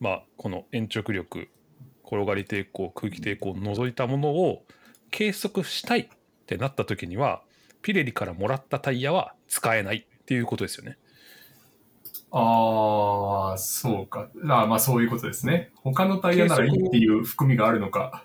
[0.01, 1.49] まあこの延直力
[2.05, 4.65] 転がり抵抗空気抵抗を除いたものを
[5.11, 6.09] 計測したいっ
[6.47, 7.43] てなった時には
[7.83, 10.97] ピレリからもらったタイヤは使えないっていうことですよね。
[12.31, 14.29] ああ、そうか。
[14.43, 15.71] あーまあそういうことですね。
[15.77, 18.25] 他のタイヤならいいっていう含みがあるのか。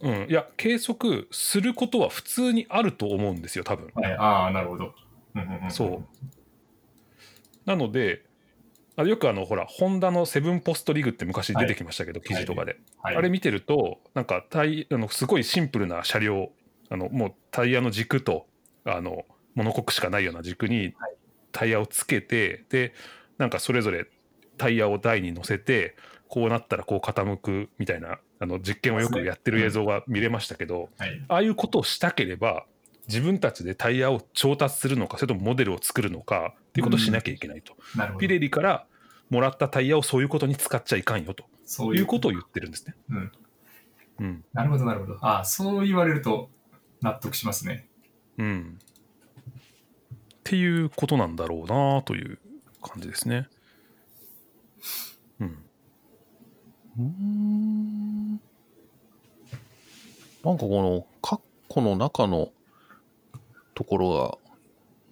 [0.00, 3.90] うん、いや計測することは普通にあると思うんですよ多分。
[3.94, 4.94] はい、ああ、なるほど。
[5.34, 6.04] うんうんうんそう
[7.64, 8.24] なので
[8.96, 13.16] あよくあのほらホンダのセブンポストリグって昔出てきましたけど、記事とかで、はい。
[13.16, 16.50] あれ見てるとなんかタイあのすごいシンプルな車両
[16.90, 18.46] あのもうタイヤの軸と
[18.84, 19.24] あの
[19.54, 21.14] モノコックしかないような軸にはい。
[21.52, 22.94] タイヤをつけて、で
[23.38, 24.06] なんかそれぞれ
[24.56, 25.96] タイヤを台に乗せて
[26.28, 31.24] こうなったらこう傾くみたいなあの実験をよくやってる映像が見れましたけど、はい。
[31.28, 32.64] ああいうことをしたければ
[33.06, 38.20] 自分たちでタイヤを調達するのかそれともモデルを作るのかっていうことをしなきゃいけないと、なるほど。
[38.20, 38.86] ピレリから
[39.28, 42.94] もらったタイヤをそういうことに使っちゃいかんよとそういうことを言ってるんですね。
[43.10, 43.32] うん。
[44.20, 45.18] うんなるほど、なるほど。
[45.20, 46.50] ああ、そう言われると
[47.02, 47.88] 納得しますね。
[48.38, 52.38] うん、っていうことなんだろうなという
[52.80, 53.48] 感じですね。
[55.40, 55.46] うん、
[56.98, 58.30] うーん
[60.44, 62.50] なんかこのカッコの中の
[63.74, 64.38] ところ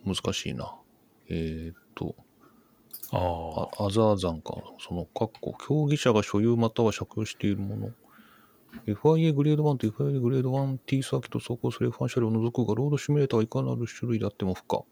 [0.04, 0.74] が難しいな。
[1.30, 2.16] えーっと、
[3.12, 4.54] ああアザーザンか。
[4.78, 7.90] そのカッコ、競技者が所有または借用しているもの。
[8.86, 14.76] FIA グレード1と FIA グレード 1T サーキット走行する F1 車両を除くが、ロードシミュレーターはいかなる種類であっても不可。
[14.76, 14.86] こ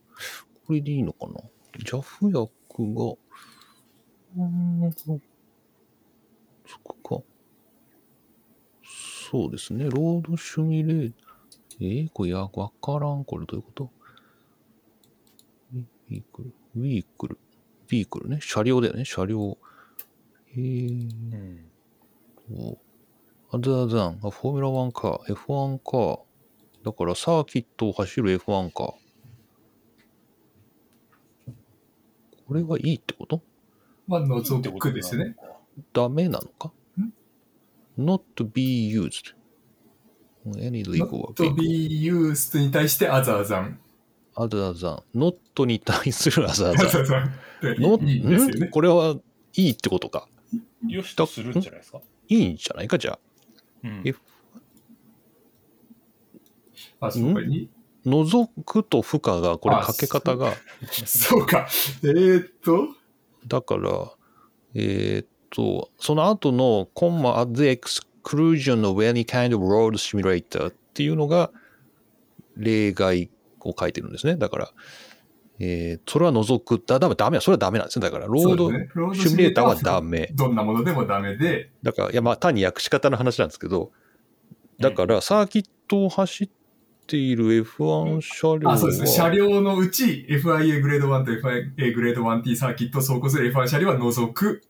[0.70, 1.40] れでいいのかな
[1.85, 4.42] ?JAF 薬が、うー
[4.87, 5.20] ん、そ
[6.83, 7.24] こか。
[9.31, 9.85] そうですね。
[9.85, 11.29] ロードシミュレーター。
[11.81, 13.24] えー、これや、わからん。
[13.24, 13.85] これどういうこと？
[13.85, 16.55] ウィークル。
[16.77, 17.38] ウィークル。
[17.88, 18.38] ウィークルね。
[18.40, 19.05] 車両だよね。
[19.05, 19.59] 車両。
[20.53, 21.71] えーうん、
[22.49, 22.79] と、
[23.53, 26.21] other than a Formula 1カー、F1 カー。
[26.85, 28.92] だからサーキットを走る F1 カー。
[32.47, 33.42] これはいいってこと？
[34.07, 35.37] まあ、除くですね。
[35.92, 36.73] ダメなのか
[37.99, 38.23] ?not
[38.55, 39.35] be used.
[40.47, 43.77] Any legal not be used に対して other than。
[44.38, 47.31] Other than not に対する other other than.
[47.61, 47.79] than。
[47.79, 48.61] not いいですよん？
[48.61, 48.68] ね。
[48.68, 49.16] これは
[49.55, 50.29] いいってことか。
[50.87, 52.01] よしとするんじゃないですか？
[52.29, 53.18] いいんじゃないか、じゃあ。
[53.85, 54.14] うんえ
[57.01, 57.40] あ、そうか。
[57.40, 57.68] に
[58.05, 60.55] 除くと不可が、これかけ方が、
[61.05, 61.68] そうか。
[62.03, 62.88] えーっと、
[63.46, 64.12] だから、
[64.74, 71.51] えーっと、その後のコンマ at the exclusion of any kind of road simulator っていうのが
[72.57, 73.31] 例外
[73.62, 74.37] を書いてるんですね。
[74.37, 74.71] だから、
[75.61, 76.83] えーそれは除く。
[76.87, 78.05] だ、ダメ、ダメは、それはダメなんですね。
[78.05, 80.31] だから、ロードねシミュレーターはダメ。
[80.35, 83.90] どんなものでもダメで、だから、いや、まあ、単に訳し方の話なんですけど、
[84.79, 86.49] だから、サーキットを走っ
[87.09, 89.09] ている F1 車両は、あ、そうですね。
[89.09, 94.62] 車両のうち FIA グレード1と FIA グレード 1T サーキットを走行する F1 車両は除く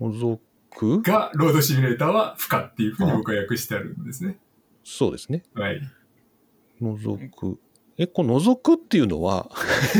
[0.00, 1.02] 除く？
[1.02, 4.38] が、ロードシミュレーターは不可っていうふうに僕は訳してあるんですね。
[4.82, 5.42] そうですね。
[5.54, 5.80] はい。
[6.80, 7.58] 除く。
[8.02, 9.50] え、この除くっていうのは、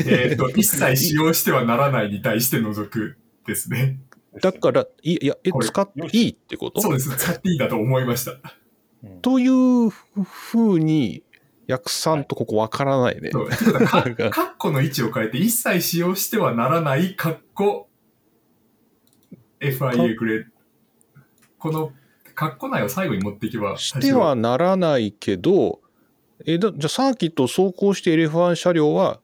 [0.06, 3.98] えっと、一切使用してはならないに対して除くですね。
[4.40, 6.80] だから、いいや、え、使っていいってこと？
[6.80, 7.14] そうです。
[7.14, 8.32] 使っていいだと思いました。
[8.32, 11.22] うんというふうに、
[11.68, 13.30] 訳さんとここわからないね。
[13.30, 17.90] カッコの位置を変えて、一切使用してはならない、カッコ、
[19.60, 20.50] FIA グレード。
[21.58, 21.92] この、
[22.34, 25.80] カッコ内を最後に持っていけば、してはならないけど、
[26.46, 29.20] え、だじゃあサーキットを走行している F1 車両は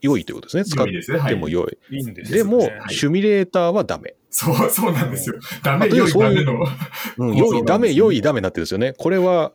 [0.00, 0.64] 良いってことですね。
[0.64, 0.86] 使っ。
[1.28, 1.78] ても良い。
[1.90, 4.14] いですでも、ねはいシミュレーターはダメ。
[4.30, 5.36] そう、そうなんですよ。
[5.62, 6.66] ダメ、あ良い、ダメの。
[7.18, 8.92] うん、 良い、ダメ、良い、ダメになってるんですよね。
[8.92, 9.52] これは、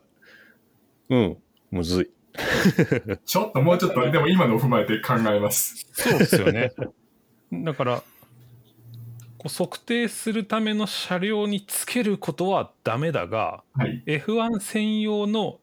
[1.08, 1.36] うん、
[1.70, 2.10] むずい。
[3.24, 5.86] ちょっともうちょっと、でも今のを踏まえて考えます。
[5.92, 6.72] そうですよね。
[7.52, 8.02] だから
[9.44, 14.02] こう測定するための車両につけることはダメだがはい。
[14.06, 15.60] F1 専用の、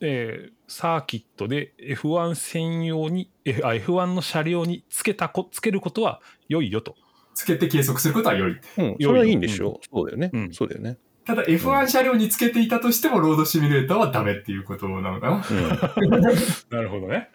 [0.00, 6.94] えーサーキットで F1 専用に F- あ F1 の車両につけたこつけることは良いよと。
[7.34, 8.52] つけて計測することは良い。
[8.52, 9.86] うん、それはいいんでしょう。
[9.94, 10.30] そうだよね。
[10.32, 10.96] うんそうだよね。
[11.24, 15.44] ただ F1 車両につけていたとしても、ロードシミュレーターはダメっていうことなのかな。
[15.48, 15.68] うん。
[16.70, 17.28] なるほどね。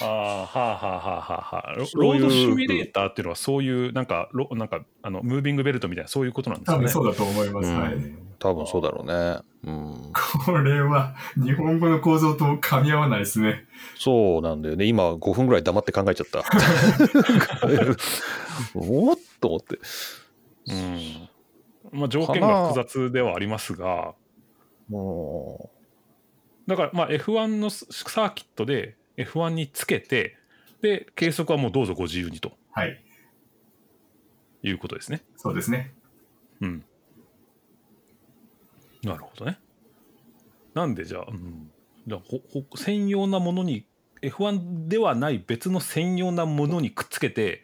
[0.00, 1.72] ああ、はあはあはあはあはあ。
[1.74, 6.80] ロードシミュレーターっていうのはそういうなんかロなんかあのムービングベルトみたいなそういうことなんですよね。
[6.80, 7.68] 多分そうだと思います。
[7.68, 8.25] うんはい。
[8.38, 9.40] 多分そうだろうね。
[9.64, 10.12] うん。
[10.44, 13.64] これは日本語の構造と噛み合わないですね。
[13.96, 14.84] そうなんだよね。
[14.84, 16.44] 今5分ぐらい黙って考えちゃった。
[18.74, 19.78] おっと思って。
[20.68, 21.98] うん。
[21.98, 24.14] まあ条件が複雑ではありますが、
[24.88, 25.70] も
[26.66, 30.36] だからまあ F1 のサーキットで F1 につけて、
[30.82, 33.02] で計測はもうどうぞご自由にとはい。
[34.62, 35.22] いうことですね。
[35.36, 35.94] そうですね。
[36.60, 36.84] うん。
[39.06, 39.58] なるほどね。
[40.74, 41.70] なんでじゃあ、うん、
[42.06, 43.86] じゃあほほ専用なものに
[44.22, 47.62] F1 ではない別の専用なものにくっつけて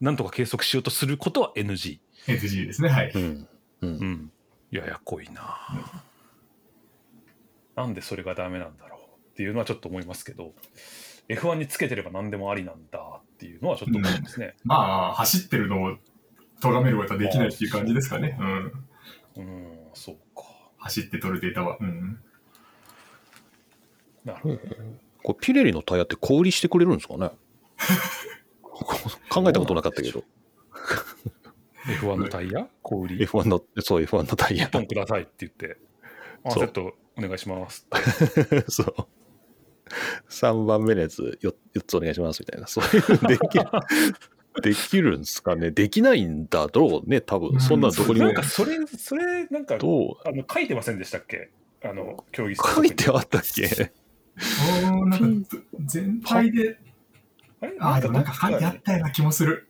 [0.00, 1.98] なんとか計測しようとすることは NG。
[2.26, 2.88] NG ですね。
[2.88, 3.12] はい。
[3.14, 3.48] うん。
[3.82, 4.32] うんうん。
[4.70, 5.58] ややこいな。
[7.74, 9.00] なんでそれがダメなんだろう
[9.30, 10.52] っていうのはちょっと思いますけど、
[11.28, 14.54] F1 につけてれば何でもありなんだっていうのはちょっと思うんですね。
[14.64, 14.74] ま
[15.10, 15.96] あ、走ってるのを
[16.60, 18.36] 咎めることはできないっていう感じですかね。
[18.40, 18.72] うん。
[19.36, 20.51] うん、そうか。
[20.82, 21.76] 走って取るデータは。
[21.80, 22.18] うん。
[24.24, 24.58] なるほど。
[25.22, 27.30] これピレリのタイヤって小売りしてくれるんですかね？
[29.30, 30.24] 考えたことなかったけど。
[31.86, 32.68] F1 のタイヤ？
[32.82, 34.72] 小売り？F1 の、そう、F1 のタイヤ1。
[34.72, 35.78] 本くださいって言って、
[36.44, 37.86] あそうセットお願いします。
[38.68, 38.94] そう。
[40.28, 42.66] 3番目のやつ 4, 4つお願いしますみたいな。
[42.66, 43.64] そういうのできる。
[44.60, 45.70] できるんですかね？
[45.70, 47.58] できないんだろうね、多分。
[47.60, 50.28] そんなのどこにもなんかそれ、それ、なんか、どう？
[50.28, 51.50] あの書いてませんでしたっけ？
[51.82, 53.92] あの、競技書いてあったっけ？
[54.82, 56.78] なんか、全体で、
[57.60, 57.76] あれ？
[57.80, 59.68] ああ、でもなんか書いてあったような気もする。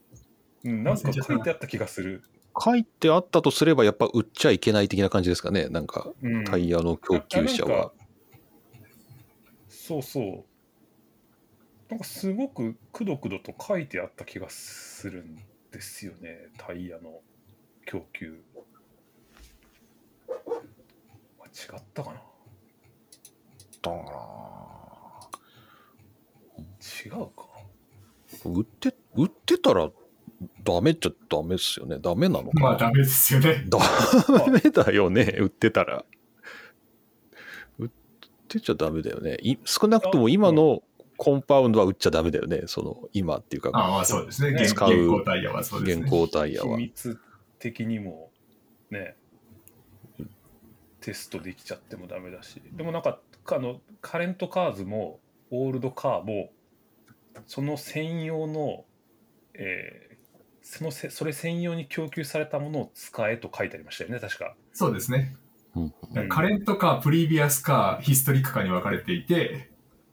[0.65, 2.23] うん、なんか書いてあった気がする。
[2.61, 5.69] 書いてあったとすれば、やっぱ売っちゃいけない的な感じですかね？
[5.69, 7.93] なんか、うん、タイヤの供給者は。
[9.69, 10.45] そうそう。
[11.93, 15.37] なんかすごくくどくどと書いてあった気がするん
[15.71, 17.21] ですよね、タイヤの
[17.85, 18.43] 供給。
[20.27, 20.33] あ
[21.45, 22.23] 違ったかな
[27.05, 27.47] 違うか。
[28.47, 29.91] 売って、売ってたら
[30.65, 31.99] ダメっちゃダメっすよね。
[32.01, 33.67] ダメなのかな、まあ、ダメですよね。
[33.69, 33.79] ダ
[34.51, 36.07] メだよね、売ってたら。
[37.79, 37.91] 売っ
[38.49, 39.37] てちゃダメだよね。
[39.43, 40.83] い少なくとも今の
[41.23, 42.63] コンパウンドは売っちゃダメだよね。
[42.67, 44.61] その、今っていうか、ああ、まあそうですね。
[44.61, 46.11] 現使う現行タイヤはそうです現ね。
[46.11, 46.77] 行タイヤは。
[46.77, 47.21] 秘密
[47.63, 48.33] 的にも
[48.91, 49.15] ね
[51.01, 56.51] テストできちゃってもダメだしでもなんかあのカレントカーズもオールドカーも
[57.47, 58.85] その専用の、
[59.55, 60.13] えー
[60.65, 65.35] そのせそれ専用に供給されたものを使えと書いてありましたよね確か、そうですね。
[65.75, 69.71] うんうんカレントかプリビアスかヒストリックかに分かれていて、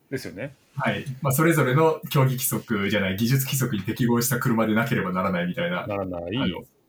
[0.09, 1.05] ですよねはい。
[1.21, 5.85] まあ、それぞれの競技規則じゃない、技術規則に適合した車でなければならないみたいな。
[5.85, 6.23] ならない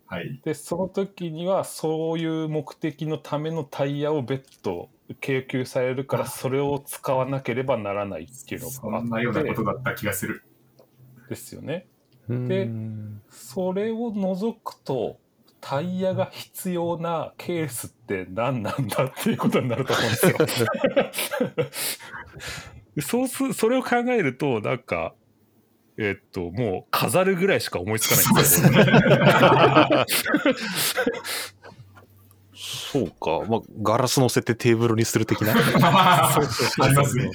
[0.06, 0.40] はい。
[0.44, 4.88] でその時にはそういう目的のためのタイヤを別途
[5.20, 10.42] 供給されるからそれを使わなければならないっていうのそがあってんなようなことだった気がする。
[11.28, 11.86] ですよね
[12.28, 12.68] で
[13.30, 15.18] それを除くと
[15.60, 20.36] タイヤが必要なケースって何なんだっていうことになると思うんですよ。
[23.00, 25.14] でそうすそれを考えるとなんか
[25.96, 28.70] えっともう飾るぐらいしか思いつかないんですよ。
[32.92, 33.40] そうか。
[33.48, 35.54] まあ、ガラス乗せてテーブルにする的な。
[35.54, 36.38] あ
[36.88, 37.30] りますね。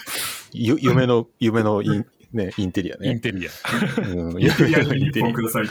[0.51, 3.09] ゆ夢の、夢のイン,、ね、インテリアね。
[3.09, 3.51] インテリア。
[4.01, 5.65] うん、いやいや、夢のイン一テリア本ください。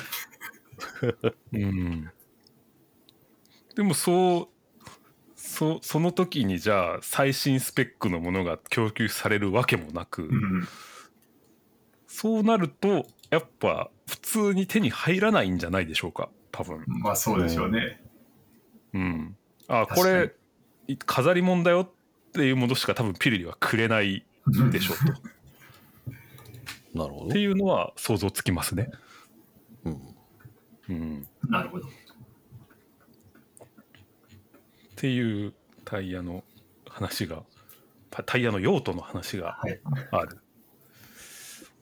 [1.52, 2.10] うん、
[3.76, 4.53] でもそう
[5.54, 10.66] そその時にじゃあ最新スペックのものが供給されるわけもなく、うん。
[12.08, 16.82] そうなるとやっぱ普通に手に入らないんじゃないでしょうか多分。
[16.88, 18.00] まあ、そうでしょうね。
[18.94, 19.36] うん、
[19.68, 20.32] あこれ
[20.88, 24.24] い飾り物だよっていうものしか多分ピルリはくれない
[24.72, 25.12] でしょうと。
[26.98, 27.38] なるほどって。
[27.38, 28.90] いうのは想像つきますね。
[29.84, 30.00] うん
[30.88, 31.86] うん、なるほど。
[35.04, 35.52] っていう
[35.84, 36.44] タイヤの
[36.88, 37.42] 話が
[38.10, 39.78] タタイヤの用途の話がはい。
[40.12, 40.38] ある。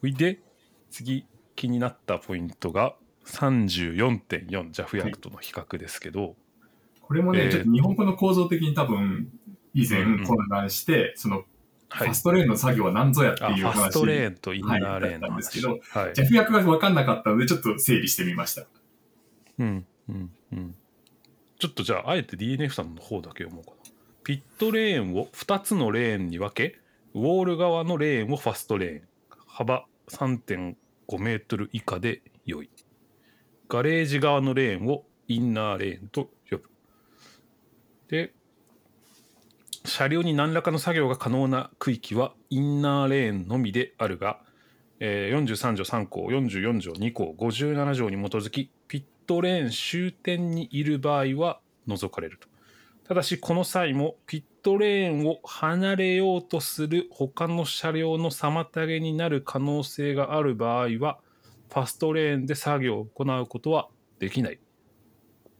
[0.00, 0.40] ほいで
[0.90, 6.34] 次気になったポイントが34.4ジャフヤクとの比較ですけど、
[7.00, 9.28] これもね、えーちょっと日本語の構造的に多分、
[9.72, 11.44] 以前うんうん混乱して、その、はい
[11.90, 13.72] ファストレーンの作業は何ぞやってあいう話。
[13.74, 18.66] ファストレーンとインナーレーンのはいだったん話、ですけどはいジャフ役が分かんなかったので、ちょっと整理してみました。
[19.60, 20.74] うんうんうん、
[21.62, 23.76] ちょっとじゃああえて DNF さんの方だけ読もうかな。
[24.24, 26.80] ピットレーンを2つのレーンに分け
[27.14, 29.02] ウォール側のレーンをファストレーン。
[29.46, 30.74] 幅3.5
[31.20, 32.70] メートル以下で良い。
[33.68, 36.64] ガレージ側のレーンをインナーレーンと呼ぶ。
[38.08, 38.32] で
[39.84, 44.40] 車両に何らかの作業が可能な区域はインナーレーンのみであるが、
[44.98, 48.72] えー43条3項44条2項57条に基づき
[49.32, 52.48] トレーン終点にいる場合は除かれると
[53.08, 61.18] ただしこの際もピットレーンを離れようとする他の車両の妨げになる可能性がある場合は
[61.70, 64.60] ファストレーンで作業を行うことはできない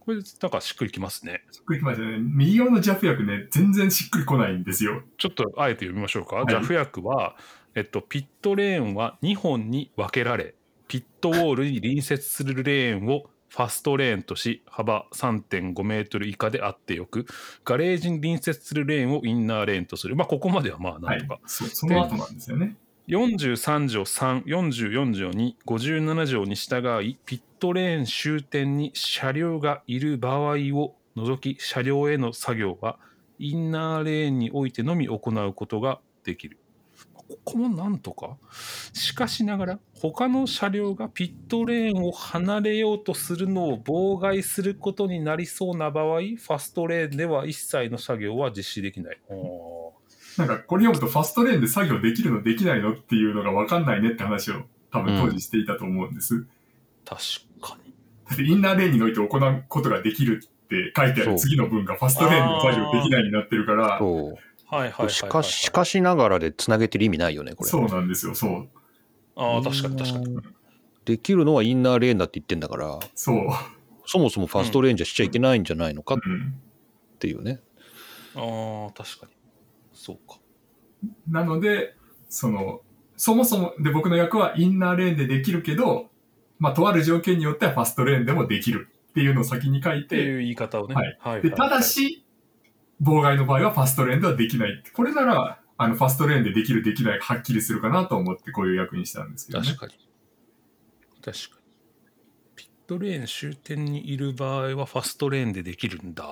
[0.01, 2.19] これなんかしっくりきますねしっくりきましたね。
[2.19, 5.03] 右側のジャフ役ね、全然しっくりこないんですよ。
[5.17, 6.37] ちょっとあえて読みましょうか。
[6.37, 7.37] はいジャフ薬は、
[7.75, 10.57] えっと、ピットレーンは2本に分けられ、
[10.89, 17.27] ピットウォールに隣接するレーンをファストレーンとし幅3.5メートル以下であってよく
[17.67, 21.41] ガレージに隣接するレーンをインナーレーンとするまあここまではまあはいなんとか、。
[21.47, 22.77] そその後なんですよね。
[23.09, 32.97] 43条3、44条2、57条に従い、ピットレーン終点に車両がいる場合を除き、車両への作業は
[33.39, 36.59] インナーレーンにおいてのみ行うことができる。
[37.33, 38.37] ここもなんとか。
[38.93, 49.19] しかしながら、他の車両がピットレーンを離れようとするのを妨害することになりそうな場合、ファストレーンでは一切の作業は実施できない。
[50.39, 56.47] なんかこれ読むとファストレーンで作業できるのできないのっていうのが分かんないねって話を多分当時していたと思うんです。
[57.05, 57.21] 確
[57.61, 57.93] かに。
[58.29, 64.39] だってインナーレーンにおいて行うことができるって書いてある次の文がファストレーンで作業できないになってるから、そう。
[64.73, 65.11] はいはいはいはい、はい。
[65.11, 67.71] しかし、しかしながらでつなげてる意味ないよね、これ。
[67.71, 68.69] そうなんですよ、そう。
[69.37, 70.39] ああ、確かに確かに。
[71.05, 73.37] できるのはインナーレーンだって言ってんだから、そう。
[74.07, 76.55] そもそもファストレーンじゃしちゃいけないんじゃないのかっうん。
[77.19, 77.61] ていうね。
[78.35, 79.33] ああ、確かに。
[79.93, 80.39] そうか。
[81.29, 81.95] なので、
[82.29, 82.81] その、
[83.17, 86.11] そもそも、で、僕の役はインナーレーンでできるけど、
[86.59, 90.95] まあ、とある条件によってはファストレーンでもできるっていうのを先に書いて、っていう言い方をね。
[90.95, 92.22] はいはいで、ただ、し、
[93.03, 94.83] 妨害の場合はファストレーンではできない。
[94.95, 99.67] これなら、あの、ファストレーンでできるできないがはっきりするかなと思ってこういう役にしたんですけどね。
[99.67, 99.93] 確かに。
[101.23, 101.63] 確かに。
[102.55, 106.25] ピットレーン終点にいる場合はファストレーンでできるんだ。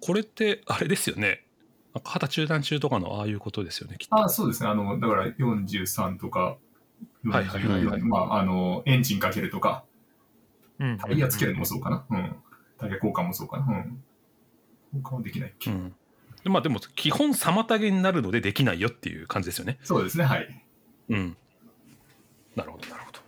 [0.00, 1.44] これって、あれですよね。
[1.94, 4.16] なんか旗中断中とかのああいうことですよね、きっと。
[4.16, 4.68] あそうですね。
[4.68, 6.56] あの、だから43とか、
[7.24, 9.84] はいはいはいはい44まあ、あの、エンジンかけるとか、
[10.78, 12.04] うんタイヤつけるのもそうかな。
[12.08, 12.36] うん。
[12.78, 13.66] タイヤ交換もそうかな。
[13.66, 14.02] うん。
[14.92, 15.94] 交換はできないっけ、うん。
[16.42, 19.78] でまあでも、基本妨げになるのでできないよっていう感じですよね。
[19.82, 20.24] そうですね。
[20.24, 20.64] はい。
[21.10, 21.36] うん。
[22.56, 23.20] なるほど、なるほど。
[23.20, 23.22] っ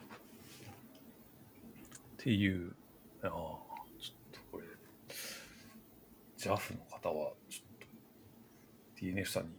[2.18, 2.74] ていう、
[3.22, 3.40] ああ、ちょっ
[4.32, 4.64] とこれ、
[6.38, 7.78] JAF の方は、ちょっ
[8.98, 9.50] と、DNF さんに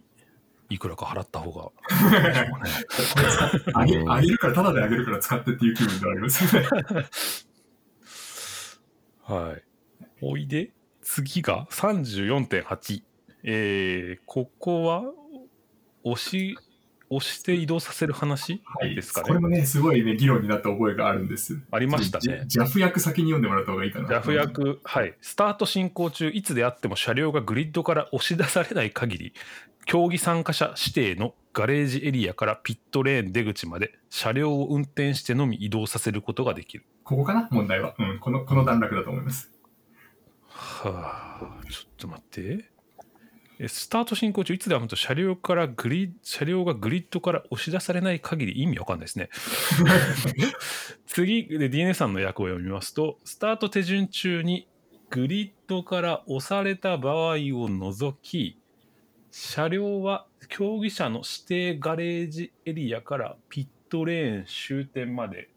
[0.69, 1.71] いくらか払った方が。
[3.73, 3.81] あ
[4.15, 6.67] あげるから、ただであげるから使ってっていう気分ではありますよね。
[9.23, 9.63] はい。
[10.21, 10.71] おいで、
[11.03, 13.03] 次が34.8。
[13.43, 15.03] えー、ここは、
[16.03, 16.57] 押し、
[17.09, 18.95] 押して移動させる話はい。
[18.95, 19.27] ですかね。
[19.27, 21.61] これもね、すごいね、議論になった覚えがあるんです。
[21.71, 22.43] ありましたね。
[22.47, 24.07] ジャフ役先に読んでもらった方がいいかな。
[24.07, 29.33] ジャフ役、はい、スタート進行中、いつであっても車両がグリッドから押し出されない限り、
[29.85, 36.85] 競技参加者指定のガレージエリアからピットレーン出口まで車両を運転してのみ移動させることができる。
[37.03, 37.47] ここかな？
[37.51, 37.93] 問題は。
[37.99, 38.19] うん。
[38.19, 39.52] この、この段落だと思います。
[40.63, 42.65] はあ、ちょっと待って。
[43.59, 49.29] えスタート進行中、いつでも車両からグリ車両がグリッドから押し出されない限り意味わかんないですね。
[51.05, 54.67] 次で DNA さんの訳を読みますと、スタート手順中に
[55.09, 58.57] グリッドから押された場合を除き、
[59.29, 65.49] 車両は競技者の指定ガレージエリアからピットレーン終点まで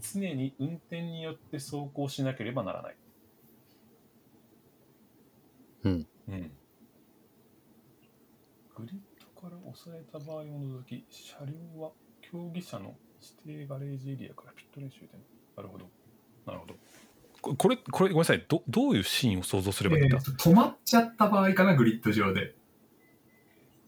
[0.00, 2.96] 常に運転によって走行しなければならない。
[5.84, 6.06] うん。
[6.28, 6.50] うん。
[8.76, 12.94] グリッドから押された場合を除き、車両は競技者の
[13.44, 15.20] 指定ガレージエリアからピットレーン終点。
[15.56, 15.86] なるほど。
[16.46, 16.74] なるほど。
[17.42, 18.44] ここれ、これ、ごめんなさい。
[18.48, 22.54] どどういうシーンを想像すればいいんだ、えーと止まっちゃった場合かな、グリッド上で。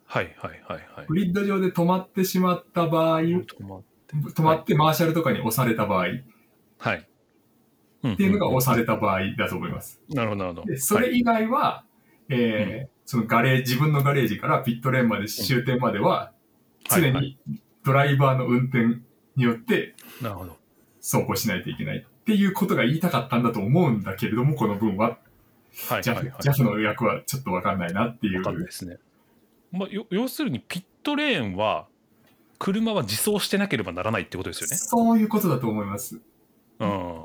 [0.07, 1.07] はいはいはいはい。
[1.07, 3.93] グリッド上で止まってしまった場合、止まって。
[4.12, 6.11] 止まってマーシャルとかに押された場合っ
[6.78, 7.09] はい。
[8.03, 10.00] うんていうのが押された場合だと思います。
[10.09, 10.66] なるほどなるほど。
[10.66, 11.84] でそれ以外は、
[12.28, 16.32] えーそのガレージ、自分のガレージからピットレーンまで終点までは、は
[16.98, 17.38] い常に
[17.84, 19.03] ドライバーの運転
[19.36, 20.57] によってなるほど。
[21.00, 25.18] 走行しないといけないっていうことが言いたかったんだと思うんだけれども、この文は。
[25.88, 26.42] はいジャフ、はいはい。
[26.42, 28.42] ジャフの役はちょっとわかんないなっていう。
[28.42, 28.98] わですね。
[29.72, 31.86] まあ、よ要するにピットレーンは
[32.59, 34.76] 車は自走してなければならないってことですよね。
[34.76, 36.20] そういうことだと思います。
[36.78, 37.24] うん。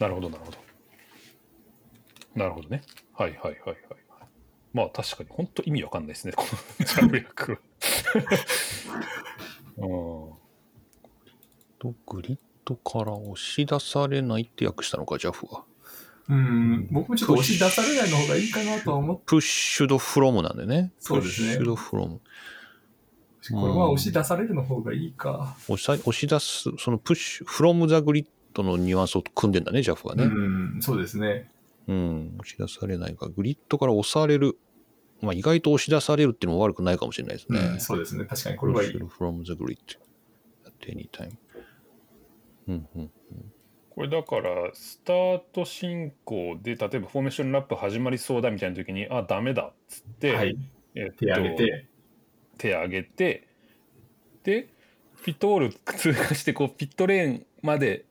[0.00, 0.58] なるほどなるほど。
[2.34, 2.82] なるほどね。
[3.12, 3.76] はいはいはいはい。
[4.72, 6.44] まあ確かに本当意味わかんないですね、こ
[6.78, 7.58] のジャブ役は。
[9.78, 10.40] うん
[11.78, 15.64] とグリッドから押し出されないって訳したのか、JAF は。
[16.28, 20.92] うん、僕もちょっと押し出されないの方がいいかなとは思って、プッシュドフロムなんでね。
[20.98, 22.20] そうですねプッシュドフロム。
[23.50, 25.56] これは押し出されるの方がいいか。
[25.68, 30.24] 押し押し出す、そのプッシュ、フロムザグリッドのニュアンスを組んでんだね、JAF はね。
[30.24, 30.28] う
[30.78, 31.50] ん、そうですね。
[31.88, 33.28] うん、押し出されないか。
[33.28, 34.58] グリッドから押される。
[35.20, 37.58] まあ、意外と押し出されるっていうのも悪くないかもしれないですね。
[37.58, 38.24] うん、そうですね。
[38.24, 38.90] 確かにこれはいい。
[38.92, 39.76] From the grid
[40.66, 41.32] at any time.
[42.68, 43.10] うんうん
[43.90, 50.56] これだからスタート進行で例えばフォーメーションラップ始まりそうだみたいな時にあダメだっつって、はい。
[50.94, 51.86] えっと手上げて、
[52.56, 53.48] 手上げて
[54.44, 54.68] で
[55.24, 58.06] ピットウォール通過してこうピットレーンまで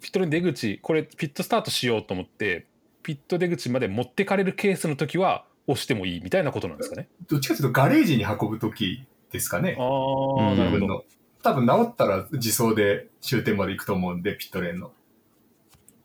[0.00, 2.66] ピットレーン出口これピットスタートしようと思って
[3.02, 7.08] ピット出口まで持ってかれるケースの時は押してもいいみたいなことなんですかね。
[7.28, 9.76] どっちかというとガレージに運ぶときですかね。
[9.78, 11.04] あうんあなるほど。
[11.42, 14.92] 多分治ったら自走で終点まで行くと思うんで、ピットレーンの。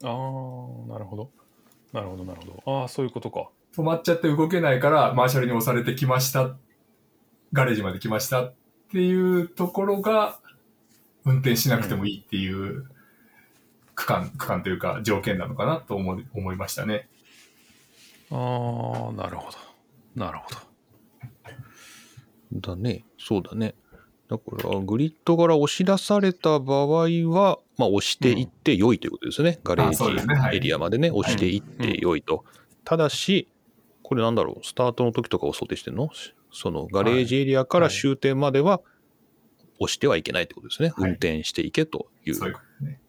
[0.04, 1.30] ああなるほど。
[1.92, 2.82] なるほどなるほど。
[2.82, 3.50] ああそういうことか。
[3.76, 6.56] 止まっちゃって動けないから、マーシャルに押されてきました。
[7.52, 8.54] ガレージまで来ましたっ
[8.92, 10.40] ていうところが、
[11.26, 12.86] 運転しなくてもいいっていう
[13.96, 17.08] 区間、区間というか条件なのかなと思い思いましたね。
[18.32, 19.58] ああなるほど。
[20.16, 20.58] なるほど。
[22.62, 23.06] だね。
[23.18, 23.76] そうだね。
[24.30, 29.60] だから、グリッドから押し出された場合は、まあ、押していって良いということですね。
[29.64, 32.44] ガレーあそうですねはいジエリアまでね、押していって良いと。
[32.84, 33.48] ただし、
[34.02, 36.10] これなんだろう、スタートの時とかを想定してんの？
[36.52, 38.82] そのガレージエリアから終点までは
[39.80, 40.90] 押してはいけないってことですね。
[40.96, 42.62] はい運転していけといそういううこ。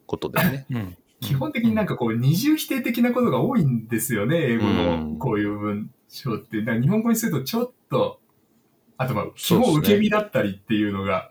[0.07, 0.66] ことですね。
[0.70, 0.96] うん。
[1.20, 6.61] 基本的になんかこう二重否定的なことが多いんですよね、英語うんのこういう文章って。
[6.61, 8.20] だから日本語にするとちょっと、
[8.98, 11.30] あとまあ、基本受け身だったりっていうのが、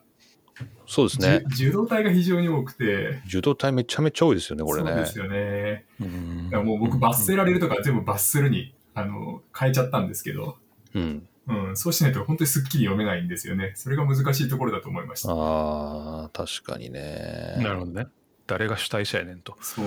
[0.87, 1.43] そうですね。
[1.55, 5.05] 受動体が非常に多くて、受動体めちゃめちゃ多いですよね、これねそうで。
[5.05, 5.85] すよね。
[5.99, 10.57] うんだからもう僕、罰せられるとか全部罰するに、あの、変えちゃったんですけど、
[10.93, 11.27] うん。
[11.47, 13.73] うん、そうしないと本当にすっきり読めないんですよね。
[13.75, 15.31] それが難しいところだと思いました。
[15.31, 17.55] ああ、確かにね。
[17.59, 18.07] なるほどね。
[18.47, 19.57] 誰が主体者やねんと。
[19.61, 19.85] そう。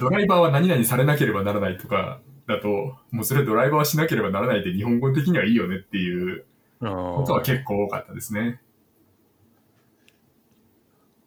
[0.00, 6.44] ドライバーは何々されなければならないとかだと、もうそれドライバーはしなければならないって日本語的にはいいよねっていう
[6.80, 8.60] あことは結構多かったですね。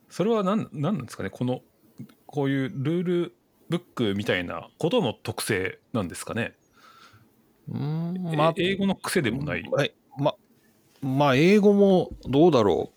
[0.10, 1.30] それは何何なんですかね？
[1.30, 1.62] この
[2.26, 3.36] こういうルール
[3.70, 6.56] ブックみたいなことの特性なんですかね、
[7.70, 9.64] うーん、えまあ、英語の癖でもない。
[9.70, 9.94] はい。
[10.18, 10.36] ま、
[11.02, 12.97] まあ、英語もどうだろう。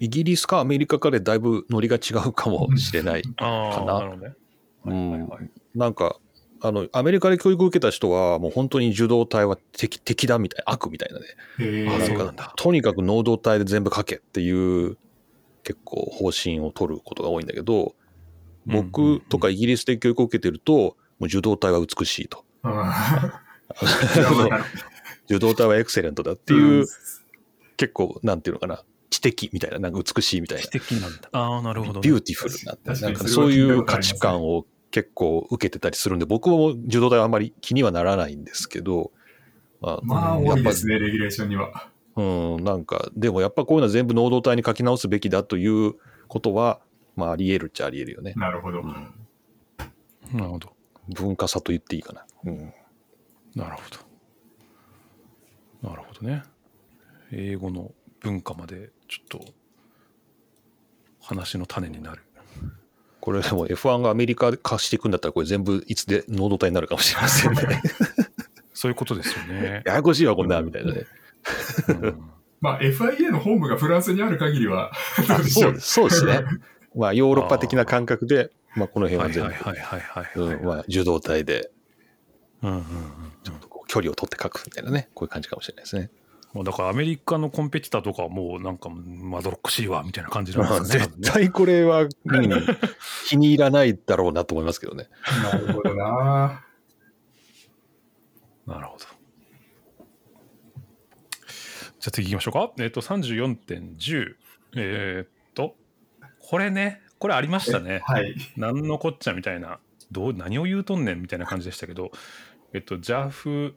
[0.00, 3.22] イギリスかアメリカかでだいぶノリが違うかもしれない。
[3.36, 4.00] ああ、かな。
[4.00, 5.10] なん。
[5.10, 5.50] はいはいはい。
[5.74, 6.16] なんか、
[6.62, 11.26] あの、アメリカで教育を受けた人は、もう本当に受動体は敵敵だみたいな、悪みたいなね。
[11.58, 12.54] へあなんかそうなんだ。
[12.56, 14.50] とにかく能動体で全部書けってい
[14.86, 14.96] う、
[15.64, 17.94] 結構方針を取ることが多いんだけど、
[18.64, 22.44] 僕とかイギリスで教育を受けてると、もう受動体は美しいと。
[22.64, 22.72] うん
[25.30, 26.86] 受動体はエクセレントだっていう、
[27.76, 28.82] 結構、なんていうのかな、
[29.20, 30.70] 知的みたいな、なんか美しいみたいな知。
[30.70, 31.28] 的なんだ。
[31.32, 32.08] ああ、なるほど、ね。
[32.08, 39.12] ビューティフルななんかそういう価値観を結構受けてたりするんで、僕はもう受動態はあんまり気にはならないんですけど、
[39.80, 41.88] まあ、まあやっぱ多いですね、レギュレーションには。
[42.16, 42.22] う
[42.60, 45.94] ん、なんか、でもやっぱこういうのは全部能動態に書き直すべきだという
[46.28, 46.80] ことは、
[47.16, 48.34] まああり得るっちゃあり得るよね。
[48.36, 48.82] なるほど。
[48.82, 48.94] な
[50.34, 50.72] るほど。
[51.14, 52.24] 文化差と言っていいかな。
[52.44, 52.72] うん。
[53.54, 53.82] なるほ
[55.82, 55.88] ど。
[55.90, 56.42] なるほどね。
[57.32, 59.44] 英語の文化までちょっと
[61.20, 62.22] 話の種になる。
[63.20, 67.82] これでも F1 がアメリカ化していくんだったら、これ全部いつで能動体になるかもしれませんね。
[68.72, 69.82] そういうことですよね。
[69.84, 71.06] ややこしいわ、こんな、みたいなね。
[71.88, 72.30] うん
[72.60, 74.92] まあ FIA の本部がフランスにある限りは、
[75.48, 76.44] そうですそうですね。
[76.94, 80.32] まあヨーロッパ的な感覚で、まあこの辺ははい全部、はいはいはいはい。
[80.36, 81.70] うんまあ受動体で
[82.62, 82.84] うんうんうん
[83.42, 86.10] ちょっとこう距離を取って書くみたいなね、こういう感じかもしれないですね。
[86.52, 91.12] もうだからアメリカのコンペティターとかはもうなんかまどろっこしいわみたいな感じなんですかね。
[91.16, 92.10] 絶対これは、うん
[93.28, 95.08] 気に入らないだろうなと思いますけどね。
[95.44, 96.64] なるほどな。
[98.66, 99.04] なるほど。
[102.00, 102.72] じゃあ次行きましょうか。
[102.82, 104.34] えっ、と、34.10。
[104.76, 105.76] えっ、と、
[106.40, 108.00] これね、これありましたね。
[108.04, 108.34] はい。
[108.56, 109.78] なんのこっちゃみたいな、
[110.10, 112.10] どう何を言うとんねんみたいな感じでしたけど、
[112.72, 113.74] えっと、JAF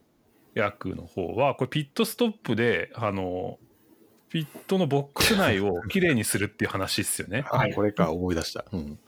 [0.54, 3.60] 役の方は、これピットストップで、あの、
[4.30, 7.44] ピットのボックス内をきれいにするっていう話ですよね。
[7.48, 8.66] はいこれか、思い出した。
[8.72, 9.00] うん。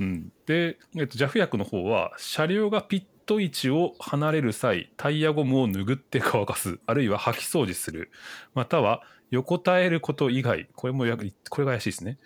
[0.00, 8.10] うん、で、えっと、JAF 役の方は車両がピット位置を離れる際タイヤゴムを拭って乾かすあるいは掃き掃除する
[8.54, 12.18] または横たえること以外これもやこれが怪しいですね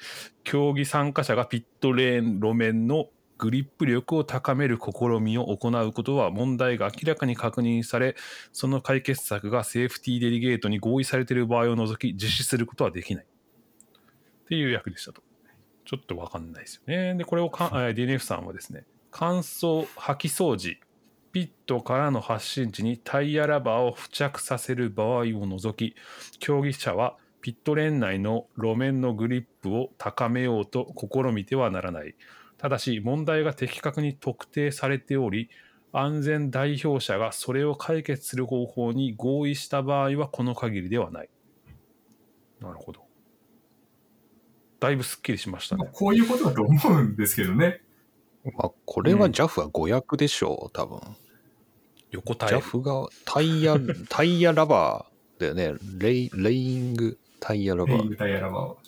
[0.44, 3.06] 競技参加者がピットレーン路面の
[3.38, 8.16] グリップ力を高める試みを行うことは問題が明らかに確認され
[8.52, 15.22] その解決策がセーフティーデリゲートに合意されている場合を除き実施することはできないっていう役でしたと。
[15.84, 17.14] ちょっとわかんないですよね。
[17.14, 20.78] で、これをかえー DNF さんはですね、乾燥、掃き掃除、
[21.32, 25.96] ピットからの発進地にタイヤラバーを付着させる場合を除き、
[26.40, 32.14] 競技者はピットレーン内の路面のグリップを高めようと試みてはならない。
[32.58, 35.48] ただし、問題が的確に特定されており、
[35.92, 41.30] 安全代表者がそれを解決する方法に合意した場合はこの限りではない。
[42.60, 43.06] なるほど。
[44.80, 45.88] だいぶすっきりしましたね。
[45.92, 47.80] こういうことだと思うんですけどね。
[48.44, 51.00] まあ、これはうん JAF は誤訳でしょう、多分。
[52.10, 52.50] 横たえ。
[52.50, 53.76] JAF がタイヤ、
[54.08, 55.74] タイヤラバーだよね。
[55.98, 58.87] レイレイングタイヤラバーレイングタイヤラバー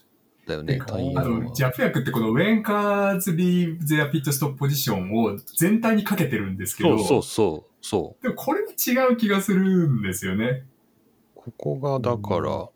[0.58, 0.62] を。
[0.64, 0.80] だよね。
[0.86, 1.52] タイヤあの。
[1.52, 7.70] ジャフ役ってこの When cars leave their pit stop position を全体にかけてるんですけど、そうそうそう。
[7.82, 8.22] そう。
[8.22, 10.64] でもこれは違う気がするんですよね。
[11.34, 12.68] ここがだから、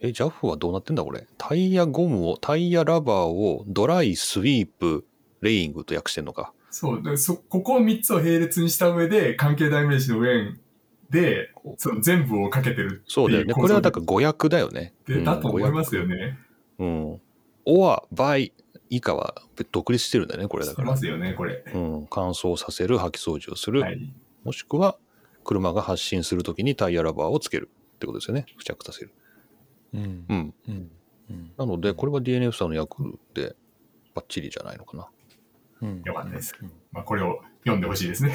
[0.00, 1.26] え、JAF はどうなってんだこれ？
[1.38, 5.04] タイヤゴムを、タイヤラバーをドライ、スイープ、
[5.40, 6.52] レイングと訳してんのか。
[6.70, 7.02] そう。
[7.02, 10.56] でそ、ここ3つを並列にした上で、関係代名詞の When
[11.10, 13.54] で、その全部をかけてるっていうそうだよね。
[13.54, 14.94] これはだから誤訳だよね。
[15.06, 16.38] でだと思いますよね。
[16.78, 16.86] ね。
[16.86, 17.20] うん。
[17.64, 18.52] or, by
[18.90, 19.34] 以下は
[19.72, 20.88] 独立してるんだよね、これだしてから。
[20.88, 21.64] ますよね、これ。
[21.74, 22.06] うん。
[22.10, 23.82] 乾燥させる、掃き掃除をする。
[23.82, 24.12] はい。
[24.44, 24.98] もしくは、
[25.44, 28.46] 車が発進するときにタイヤラバーをつけるってことですよね。
[28.58, 29.12] 付着させる。
[29.94, 30.54] うんうん。
[30.68, 30.90] うん
[31.30, 33.02] うんなので、これは DNF さんの訳
[33.34, 33.54] で
[34.14, 35.08] バッチリじゃないのかな。
[35.82, 38.34] うんよかったですうんまあ、これを読んでほしいですね。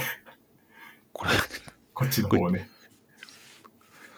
[1.11, 1.31] これ、
[1.93, 2.69] こっちの方をね。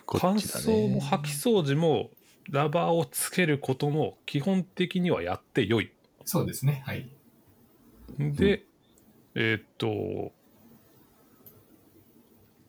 [0.06, 1.00] 乾こっちだ燥もね。
[1.02, 2.12] 掃き掃除も
[2.50, 5.92] ラバーをつけることも基本的にはやってよい。
[6.26, 6.84] そうですね。
[6.86, 7.10] はい。
[8.20, 8.64] で、
[9.36, 10.32] えーっと、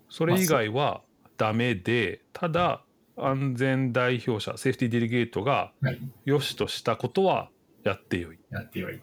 [0.08, 1.02] それ以外は
[1.36, 2.82] ダメで、ただ
[3.16, 6.00] 安全代表者、セーフティーデリゲートがはい。
[6.24, 7.50] 良しとしたことは
[7.84, 8.38] やってよい。
[8.50, 9.00] やってよい。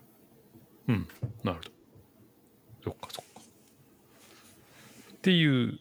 [0.87, 1.07] うん、
[1.43, 1.71] なるほど。
[2.83, 3.41] そっかそっか。
[5.13, 5.79] っていう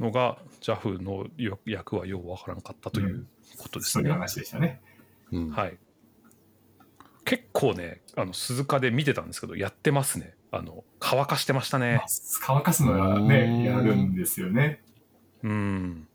[0.00, 1.26] のが JAF の
[1.66, 3.26] 役はようわからんかったという
[3.58, 4.02] ことですね。
[4.02, 4.80] そういう話でしたね。
[5.30, 5.78] うんはい。
[7.24, 10.34] 結構ね、あの鈴鹿で見てたんですけど、やってますね。
[10.50, 12.02] あの乾かしてましたね。
[12.40, 14.82] 乾かすのはうね、んやるんですよね。
[15.44, 16.08] うん。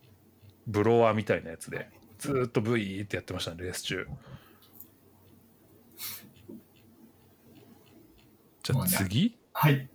[0.68, 4.08] ブロワーみたいなやつで、ずーっとブイーってやってましたね、レース中。
[8.64, 9.88] じゃあ次、はい。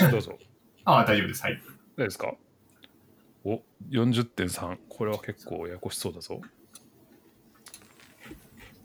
[0.00, 0.38] あどうぞ。
[0.84, 1.42] ああ、大丈夫です。
[1.42, 1.60] はい。
[1.96, 2.34] 何ですか？
[3.44, 6.40] お40.3これは結構ややこしそうだぞ。